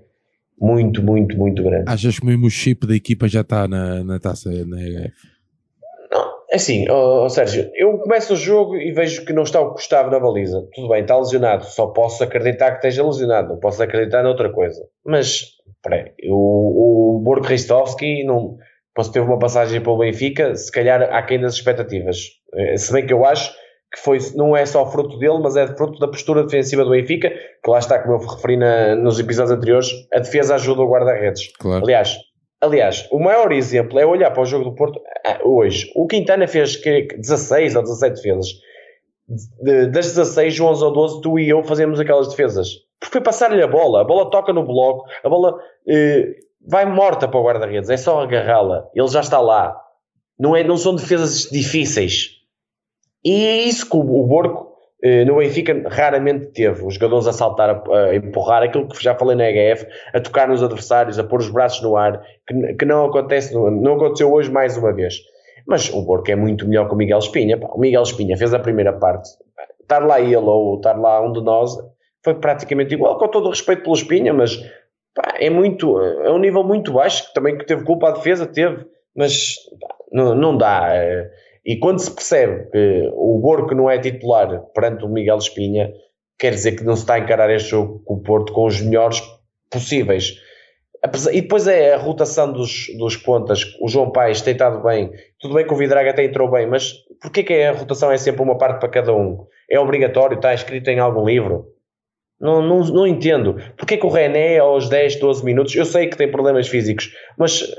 muito, 0.60 1.04
muito, 1.04 1.38
muito 1.38 1.64
grande. 1.64 1.86
Achas 1.88 2.20
que 2.20 2.26
mesmo 2.26 2.48
o 2.48 2.50
chip 2.50 2.88
da 2.88 2.96
equipa 2.96 3.28
já 3.28 3.42
está 3.42 3.68
na, 3.68 4.04
na 4.04 4.20
taça 4.20 4.50
na 4.66 4.82
EHF? 4.82 5.34
É 6.54 6.58
assim, 6.58 6.86
oh, 6.88 7.26
oh, 7.26 7.30
Sérgio, 7.30 7.72
eu 7.74 7.98
começo 7.98 8.34
o 8.34 8.38
jogo 8.38 8.76
e 8.76 8.92
vejo 8.92 9.26
que 9.26 9.34
não 9.34 9.42
está 9.42 9.60
o 9.60 9.72
Gustavo 9.72 10.12
na 10.12 10.20
baliza. 10.20 10.64
Tudo 10.76 10.88
bem, 10.88 11.02
está 11.02 11.18
lesionado. 11.18 11.66
Só 11.66 11.88
posso 11.88 12.24
acreditar 12.24 12.70
que 12.72 12.78
esteja 12.78 13.04
lesionado, 13.04 13.50
não 13.50 13.60
posso 13.60 13.82
acreditar 13.82 14.22
noutra 14.22 14.52
coisa. 14.52 14.80
Mas, 15.04 15.46
peraí, 15.82 16.12
o, 16.30 17.24
o 17.28 17.42
Ristovski 17.42 18.24
não, 18.24 18.56
teve 19.12 19.26
uma 19.26 19.40
passagem 19.40 19.82
para 19.82 19.92
o 19.92 19.98
Benfica, 19.98 20.56
se 20.56 20.72
calhar 20.72 21.02
há 21.02 21.24
quem 21.24 21.42
das 21.42 21.56
expectativas. 21.56 22.20
Eh, 22.54 22.78
se 22.78 22.94
bem 22.94 23.08
que 23.08 23.14
eu 23.14 23.26
acho 23.26 23.52
que 23.94 24.00
foi, 24.00 24.18
não 24.36 24.58
é 24.58 24.66
só 24.66 24.90
fruto 24.90 25.18
dele, 25.20 25.40
mas 25.40 25.56
é 25.56 25.68
fruto 25.68 26.00
da 26.00 26.08
postura 26.08 26.44
defensiva 26.44 26.84
do 26.84 26.90
Benfica, 26.90 27.30
que 27.30 27.70
lá 27.70 27.78
está, 27.78 28.00
como 28.00 28.16
eu 28.16 28.28
referi 28.28 28.58
na, 28.58 28.96
nos 28.96 29.20
episódios 29.20 29.56
anteriores, 29.56 29.90
a 30.12 30.20
defesa 30.20 30.56
ajuda 30.56 30.82
o 30.82 30.90
guarda-redes. 30.90 31.52
Claro. 31.60 31.84
Aliás, 31.84 32.18
Aliás, 32.64 33.06
o 33.12 33.20
maior 33.20 33.52
exemplo 33.52 34.00
é 34.00 34.06
olhar 34.06 34.32
para 34.32 34.42
o 34.42 34.46
jogo 34.46 34.64
do 34.64 34.74
Porto 34.74 34.98
ah, 35.28 35.40
hoje. 35.44 35.92
O 35.98 36.08
Quintana 36.08 36.48
fez 36.48 36.80
16 36.82 37.76
ou 37.76 37.84
17 37.84 38.16
defesas. 38.16 38.48
das 39.92 40.16
16, 40.16 40.62
11 40.62 40.84
ou 40.86 40.94
12, 40.94 41.22
tu 41.22 41.38
e 41.38 41.50
eu 41.50 41.62
fazemos 41.64 42.00
aquelas 42.00 42.30
defesas. 42.30 42.70
Porque 43.02 43.12
foi 43.12 43.22
passar-lhe 43.22 43.62
a 43.62 43.68
bola. 43.68 44.00
A 44.00 44.04
bola 44.06 44.32
toca 44.32 44.54
no 44.54 44.66
bloco, 44.66 45.04
a 45.26 45.28
bola 45.28 45.60
eh, 45.90 46.36
vai 46.66 46.86
morta 46.86 47.28
para 47.28 47.38
o 47.38 47.44
guarda-redes. 47.44 47.90
É 47.90 47.98
só 47.98 48.22
agarrá-la. 48.22 48.88
Ele 48.96 49.08
já 49.10 49.20
está 49.20 49.42
lá. 49.42 49.76
Não, 50.40 50.56
é, 50.56 50.64
não 50.64 50.78
são 50.78 50.96
defesas 50.96 51.50
difíceis. 51.52 52.33
E 53.24 53.68
isso 53.68 53.90
que 53.90 53.96
o, 53.96 54.04
Borco 54.04 54.74
eh, 55.04 55.26
no 55.26 55.38
Benfica 55.38 55.82
raramente 55.88 56.48
teve 56.48 56.86
os 56.86 56.96
jogadores 56.96 57.28
a 57.28 57.34
saltar, 57.34 57.70
a, 57.70 58.16
empurrar 58.16 58.64
aquilo 58.64 58.88
que 58.88 59.02
já 59.02 59.16
falei 59.16 59.36
na 59.36 59.46
HF, 59.46 59.88
a 60.14 60.20
tocar 60.20 60.48
nos 60.48 60.62
adversários, 60.62 61.18
a 61.18 61.24
pôr 61.24 61.40
os 61.40 61.50
braços 61.50 61.82
no 61.82 61.96
ar, 61.96 62.22
que, 62.48 62.74
que 62.74 62.86
não 62.86 63.06
acontece, 63.06 63.54
não 63.54 63.96
aconteceu 63.96 64.32
hoje 64.32 64.52
mais 64.52 64.78
uma 64.78 64.94
vez. 64.94 65.16
Mas 65.66 65.90
o 65.90 66.02
Borco 66.02 66.30
é 66.30 66.36
muito 66.36 66.68
melhor 66.68 66.88
que 66.88 66.94
o 66.94 66.98
Miguel 66.98 67.20
Espinha. 67.20 67.58
O 67.58 67.80
Miguel 67.80 68.04
Espinha 68.04 68.38
fez 68.38 68.54
a 68.54 68.60
primeira 68.60 68.92
parte, 68.92 69.30
estar 69.82 70.06
lá 70.06 70.20
ele 70.20 70.36
ou 70.36 70.76
estar 70.76 71.00
lá 71.00 71.22
um 71.22 71.32
de 71.32 71.42
nós 71.42 71.78
foi 72.24 72.36
praticamente 72.36 72.94
igual, 72.94 73.18
com 73.18 73.28
todo 73.28 73.48
o 73.48 73.50
respeito 73.50 73.84
pelo 73.84 73.96
Espinha, 73.96 74.34
mas 74.34 74.58
pá, 75.14 75.36
é 75.38 75.50
muito, 75.50 76.00
é 76.00 76.32
um 76.32 76.40
nível 76.40 76.64
muito 76.64 76.94
baixo, 76.94 77.32
também 77.34 77.58
que 77.58 77.66
teve 77.66 77.84
culpa 77.84 78.10
a 78.10 78.12
defesa, 78.12 78.48
teve, 78.48 78.86
mas 79.16 79.56
pá, 79.80 79.96
não, 80.12 80.34
não 80.34 80.58
dá. 80.58 80.96
É, 80.96 81.30
e 81.66 81.78
quando 81.78 82.00
se 82.00 82.12
percebe 82.12 82.70
que 82.72 83.10
o 83.14 83.40
Borco 83.40 83.74
não 83.74 83.90
é 83.90 83.98
titular 83.98 84.62
perante 84.74 85.06
o 85.06 85.10
Miguel 85.10 85.38
Espinha, 85.38 85.94
quer 86.38 86.52
dizer 86.52 86.74
que 86.74 86.84
não 86.84 86.96
se 86.96 87.04
está 87.04 87.16
a 87.16 87.20
encarar 87.20 87.50
este 87.50 87.70
jogo 87.70 88.02
com 88.04 88.16
o 88.16 88.22
Porto 88.22 88.52
com 88.52 88.66
os 88.66 88.82
melhores 88.82 89.22
possíveis. 89.72 90.36
E 91.32 91.42
depois 91.42 91.68
é 91.68 91.94
a 91.94 91.98
rotação 91.98 92.52
dos, 92.52 92.88
dos 92.98 93.18
pontas. 93.18 93.64
O 93.82 93.90
João 93.90 94.12
Paes 94.12 94.42
tem 94.42 94.54
estado 94.54 94.82
bem. 94.82 95.12
Tudo 95.40 95.54
bem 95.54 95.66
que 95.66 95.74
o 95.74 95.78
Vidraga 95.78 96.12
até 96.12 96.24
entrou 96.24 96.50
bem, 96.50 96.66
mas 96.66 96.94
porquê 97.22 97.44
que 97.44 97.54
a 97.54 97.74
rotação 97.74 98.12
é 98.12 98.18
sempre 98.18 98.42
uma 98.42 98.58
parte 98.58 98.80
para 98.80 98.90
cada 98.90 99.14
um? 99.14 99.46
É 99.70 99.80
obrigatório? 99.80 100.36
Está 100.36 100.54
escrito 100.54 100.90
em 100.90 101.00
algum 101.00 101.26
livro? 101.26 101.68
Não, 102.40 102.62
não, 102.62 102.80
não 102.80 103.08
entendo. 103.08 103.56
Porquê 103.78 103.98
que 103.98 104.06
o 104.06 104.10
René 104.10 104.60
aos 104.60 104.90
10, 104.90 105.18
12 105.18 105.46
minutos, 105.46 105.76
eu 105.76 105.86
sei 105.86 106.08
que 106.08 106.18
tem 106.18 106.32
problemas 106.32 106.68
físicos, 106.68 107.14
mas 107.38 107.74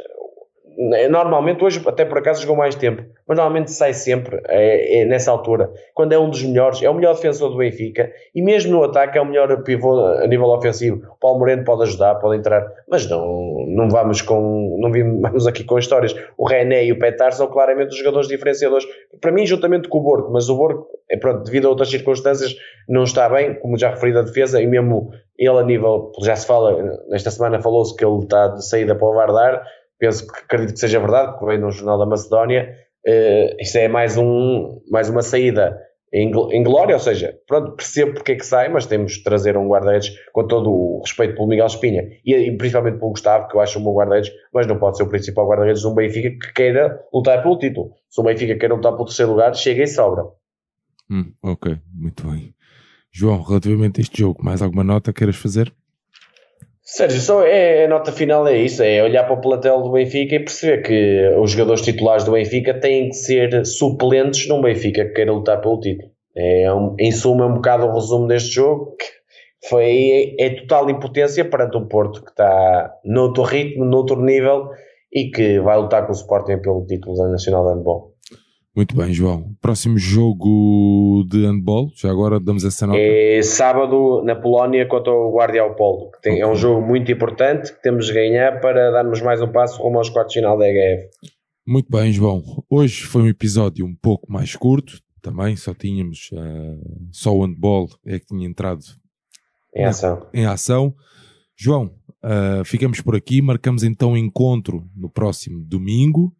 normalmente, 1.10 1.64
hoje 1.64 1.82
até 1.86 2.04
por 2.04 2.18
acaso 2.18 2.42
jogou 2.42 2.56
mais 2.56 2.74
tempo, 2.74 3.02
mas 3.26 3.36
normalmente 3.36 3.70
sai 3.70 3.92
sempre 3.92 4.40
é, 4.46 5.00
é 5.00 5.04
nessa 5.04 5.30
altura, 5.30 5.70
quando 5.94 6.12
é 6.12 6.18
um 6.18 6.28
dos 6.28 6.42
melhores, 6.42 6.82
é 6.82 6.90
o 6.90 6.94
melhor 6.94 7.14
defensor 7.14 7.50
do 7.50 7.58
Benfica 7.58 8.10
e 8.34 8.42
mesmo 8.42 8.72
no 8.72 8.84
ataque 8.84 9.18
é 9.18 9.20
o 9.20 9.24
melhor 9.24 9.62
pivô 9.62 10.00
a 10.00 10.26
nível 10.26 10.46
ofensivo. 10.46 11.02
O 11.12 11.18
Paulo 11.18 11.38
Moreno 11.38 11.64
pode 11.64 11.82
ajudar, 11.82 12.16
pode 12.16 12.38
entrar, 12.38 12.66
mas 12.88 13.08
não, 13.08 13.66
não 13.68 13.88
vamos 13.88 14.22
com 14.22 14.76
não 14.78 14.90
vamos 15.22 15.46
aqui 15.46 15.64
com 15.64 15.78
histórias. 15.78 16.14
O 16.36 16.46
René 16.46 16.84
e 16.84 16.92
o 16.92 16.98
Petar 16.98 17.32
são 17.32 17.46
claramente 17.46 17.90
os 17.90 17.98
jogadores 17.98 18.28
diferenciadores, 18.28 18.86
para 19.20 19.32
mim, 19.32 19.46
juntamente 19.46 19.88
com 19.88 19.98
o 19.98 20.02
Borgo, 20.02 20.32
mas 20.32 20.48
o 20.48 20.56
Borgo, 20.56 20.86
é 21.10 21.16
pronto, 21.16 21.44
devido 21.44 21.66
a 21.66 21.70
outras 21.70 21.90
circunstâncias, 21.90 22.56
não 22.88 23.04
está 23.04 23.28
bem, 23.28 23.54
como 23.54 23.78
já 23.78 23.90
referi 23.90 24.12
da 24.12 24.22
defesa, 24.22 24.60
e 24.60 24.66
mesmo 24.66 25.10
ele 25.38 25.58
a 25.58 25.62
nível, 25.62 26.12
já 26.22 26.36
se 26.36 26.46
fala, 26.46 27.00
nesta 27.08 27.30
semana 27.30 27.60
falou-se 27.60 27.94
que 27.96 28.04
ele 28.04 28.20
está 28.20 28.48
de 28.48 28.66
saída 28.66 28.94
para 28.94 29.06
o 29.06 29.14
Vardar 29.14 29.64
penso 30.04 30.26
que 30.26 30.38
acredito 30.40 30.74
que 30.74 30.80
seja 30.80 31.00
verdade, 31.00 31.32
porque 31.32 31.46
veio 31.46 31.60
num 31.60 31.70
jornal 31.70 31.98
da 31.98 32.06
Macedónia, 32.06 32.76
uh, 33.06 33.56
isso 33.58 33.78
é 33.78 33.88
mais, 33.88 34.18
um, 34.18 34.80
mais 34.90 35.08
uma 35.08 35.22
saída 35.22 35.78
em, 36.12 36.30
em, 36.52 36.62
glória, 36.62 36.94
ou 36.94 37.00
seja, 37.00 37.34
pronto, 37.46 37.72
percebo 37.72 38.14
porque 38.14 38.32
é 38.32 38.36
que 38.36 38.46
sai, 38.46 38.68
mas 38.68 38.86
temos 38.86 39.14
de 39.14 39.24
trazer 39.24 39.56
um 39.56 39.66
guarda-redes 39.66 40.10
com 40.32 40.46
todo 40.46 40.70
o 40.70 41.00
respeito 41.00 41.34
pelo 41.34 41.48
Miguel 41.48 41.66
Espinha 41.66 42.04
e, 42.24 42.34
e, 42.34 42.56
principalmente 42.56 42.98
pelo 42.98 43.10
Gustavo, 43.10 43.48
que 43.48 43.56
eu 43.56 43.60
acho 43.60 43.78
um 43.78 43.82
bom 43.82 43.94
guarda-redes, 43.94 44.30
mas 44.52 44.66
não 44.66 44.78
pode 44.78 44.96
ser 44.96 45.04
o 45.04 45.08
principal 45.08 45.48
guarda-redes 45.48 45.80
de 45.80 45.88
um 45.88 45.94
Benfica 45.94 46.30
que 46.30 46.52
queira 46.52 47.00
lutar 47.12 47.42
pelo 47.42 47.58
título. 47.58 47.92
Se 48.10 48.20
o 48.20 48.24
Benfica 48.24 48.56
queira 48.56 48.74
lutar 48.74 48.92
pelo 48.92 49.06
terceiro 49.06 49.32
lugar, 49.32 49.54
chega 49.54 49.82
e 49.82 49.86
sobra. 49.88 50.24
Hum, 51.10 51.32
ok, 51.42 51.78
muito 51.92 52.30
bem. 52.30 52.54
João, 53.10 53.42
relativamente 53.42 54.00
a 54.00 54.02
este 54.02 54.20
jogo, 54.20 54.44
mais 54.44 54.62
alguma 54.62 54.84
nota 54.84 55.12
queiras 55.12 55.36
fazer? 55.36 55.72
Sérgio, 56.86 57.18
só 57.18 57.42
é, 57.42 57.86
a 57.86 57.88
nota 57.88 58.12
final 58.12 58.46
é 58.46 58.58
isso, 58.58 58.82
é 58.82 59.02
olhar 59.02 59.24
para 59.24 59.32
o 59.32 59.40
plantel 59.40 59.80
do 59.80 59.92
Benfica 59.92 60.34
e 60.34 60.40
perceber 60.40 60.82
que 60.82 61.34
os 61.38 61.50
jogadores 61.50 61.80
titulares 61.80 62.24
do 62.24 62.32
Benfica 62.32 62.78
têm 62.78 63.08
que 63.08 63.14
ser 63.14 63.64
suplentes 63.64 64.46
num 64.46 64.60
Benfica 64.60 65.06
que 65.06 65.12
queira 65.12 65.32
lutar 65.32 65.62
pelo 65.62 65.80
título. 65.80 66.10
É, 66.36 66.70
um, 66.74 66.94
em 66.98 67.10
suma, 67.10 67.44
é 67.44 67.48
um 67.48 67.54
bocado 67.54 67.86
o 67.86 67.94
resumo 67.94 68.26
deste 68.26 68.50
jogo, 68.56 68.96
que 68.96 69.68
foi, 69.68 70.34
é, 70.38 70.46
é 70.46 70.50
total 70.60 70.90
impotência 70.90 71.42
perante 71.42 71.78
um 71.78 71.88
Porto 71.88 72.22
que 72.22 72.30
está 72.30 72.94
noutro 73.02 73.44
ritmo, 73.44 73.86
noutro 73.86 74.20
nível 74.20 74.68
e 75.10 75.30
que 75.30 75.60
vai 75.60 75.78
lutar 75.78 76.04
com 76.04 76.12
o 76.12 76.14
Sporting 76.14 76.58
pelo 76.58 76.84
título 76.84 77.16
da 77.16 77.28
Nacional 77.28 77.66
de 77.66 77.74
Handball. 77.74 78.13
Muito 78.76 78.96
bem, 78.96 79.12
João. 79.12 79.54
Próximo 79.60 79.96
jogo 79.96 81.24
de 81.28 81.46
handball, 81.46 81.92
já 81.94 82.10
agora 82.10 82.40
damos 82.40 82.64
essa 82.64 82.88
nota. 82.88 82.98
É 82.98 83.40
sábado 83.40 84.20
na 84.24 84.34
Polónia 84.34 84.84
contra 84.84 85.12
o 85.12 85.32
Guardia 85.32 85.62
Polo. 85.70 86.10
Que 86.10 86.22
tem, 86.22 86.32
okay. 86.32 86.42
É 86.42 86.46
um 86.46 86.56
jogo 86.56 86.84
muito 86.84 87.12
importante 87.12 87.72
que 87.72 87.80
temos 87.80 88.06
de 88.06 88.12
ganhar 88.12 88.60
para 88.60 88.90
darmos 88.90 89.20
mais 89.22 89.40
um 89.40 89.46
passo 89.52 89.80
rumo 89.80 89.98
aos 89.98 90.10
quartos 90.10 90.34
final 90.34 90.58
da 90.58 90.68
EGF. 90.68 91.08
Muito 91.64 91.88
bem, 91.88 92.10
João. 92.10 92.42
Hoje 92.68 93.04
foi 93.04 93.22
um 93.22 93.28
episódio 93.28 93.86
um 93.86 93.94
pouco 93.94 94.30
mais 94.30 94.56
curto. 94.56 94.98
Também 95.22 95.54
só 95.54 95.72
tínhamos 95.72 96.30
uh, 96.32 97.08
só 97.12 97.32
o 97.32 97.44
handball 97.44 97.88
é 98.04 98.18
que 98.18 98.26
tinha 98.26 98.46
entrado 98.46 98.82
em 99.72 99.84
ação. 99.84 100.26
Em 100.34 100.46
ação. 100.46 100.92
João, 101.56 101.94
uh, 102.24 102.64
ficamos 102.64 103.00
por 103.00 103.14
aqui. 103.14 103.40
Marcamos 103.40 103.84
então 103.84 104.12
um 104.12 104.16
encontro 104.16 104.84
no 104.96 105.08
próximo 105.08 105.64
domingo 105.64 106.34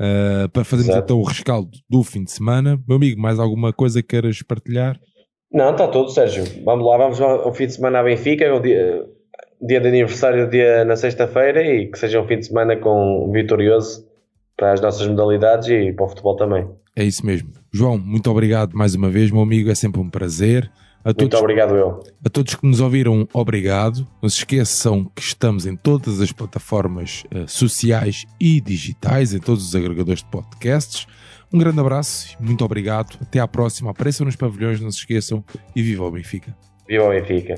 uh, 0.00 0.48
para 0.48 0.64
fazermos 0.64 0.94
Exato. 0.94 1.04
então 1.04 1.20
o 1.20 1.24
rescaldo 1.24 1.70
do 1.88 2.02
fim 2.02 2.24
de 2.24 2.32
semana. 2.32 2.80
Meu 2.88 2.96
amigo, 2.96 3.20
mais 3.20 3.38
alguma 3.38 3.72
coisa 3.72 4.02
que 4.02 4.08
queiras 4.08 4.42
partilhar? 4.42 4.98
Não, 5.52 5.72
está 5.72 5.86
tudo, 5.88 6.10
Sérgio. 6.10 6.44
Vamos 6.64 6.86
lá, 6.86 6.96
vamos 6.96 7.20
ao 7.20 7.52
fim 7.52 7.66
de 7.66 7.74
semana 7.74 7.98
à 7.98 8.02
Benfica, 8.02 8.54
o 8.54 8.60
dia, 8.60 9.04
dia 9.60 9.80
de 9.80 9.88
aniversário 9.88 10.48
dia 10.48 10.84
na 10.84 10.96
sexta-feira 10.96 11.62
e 11.62 11.90
que 11.90 11.98
seja 11.98 12.20
um 12.20 12.26
fim 12.26 12.38
de 12.38 12.46
semana 12.46 12.76
com 12.76 13.30
vitorioso 13.32 14.08
para 14.56 14.72
as 14.72 14.80
nossas 14.80 15.06
modalidades 15.06 15.68
e 15.68 15.92
para 15.92 16.04
o 16.04 16.08
futebol 16.08 16.36
também. 16.36 16.68
É 16.96 17.04
isso 17.04 17.24
mesmo. 17.24 17.50
João, 17.72 17.98
muito 17.98 18.30
obrigado 18.30 18.74
mais 18.74 18.94
uma 18.94 19.10
vez, 19.10 19.30
meu 19.30 19.42
amigo, 19.42 19.70
é 19.70 19.74
sempre 19.74 20.00
um 20.00 20.10
prazer. 20.10 20.70
A 21.02 21.14
Muito 21.18 21.36
obrigado, 21.36 21.74
eu. 21.74 22.02
A 22.24 22.28
todos 22.28 22.54
que 22.54 22.66
nos 22.66 22.80
ouviram, 22.80 23.26
obrigado. 23.32 24.06
Não 24.20 24.28
se 24.28 24.38
esqueçam 24.38 25.04
que 25.14 25.22
estamos 25.22 25.64
em 25.64 25.74
todas 25.74 26.20
as 26.20 26.30
plataformas 26.30 27.24
uh, 27.34 27.48
sociais 27.48 28.26
e 28.38 28.60
digitais, 28.60 29.32
em 29.32 29.38
todos 29.38 29.66
os 29.66 29.74
agregadores 29.74 30.22
de 30.22 30.30
podcasts. 30.30 31.06
Um 31.52 31.58
grande 31.58 31.80
abraço, 31.80 32.36
muito 32.38 32.64
obrigado. 32.64 33.18
Até 33.20 33.40
à 33.40 33.48
próxima. 33.48 33.90
Apareçam 33.90 34.26
nos 34.26 34.36
pavilhões, 34.36 34.80
não 34.80 34.90
se 34.90 34.98
esqueçam 34.98 35.42
e 35.74 35.82
viva 35.82 36.04
o 36.04 36.10
Benfica. 36.10 36.54
Viva 36.86 37.04
o 37.04 37.08
Benfica. 37.08 37.54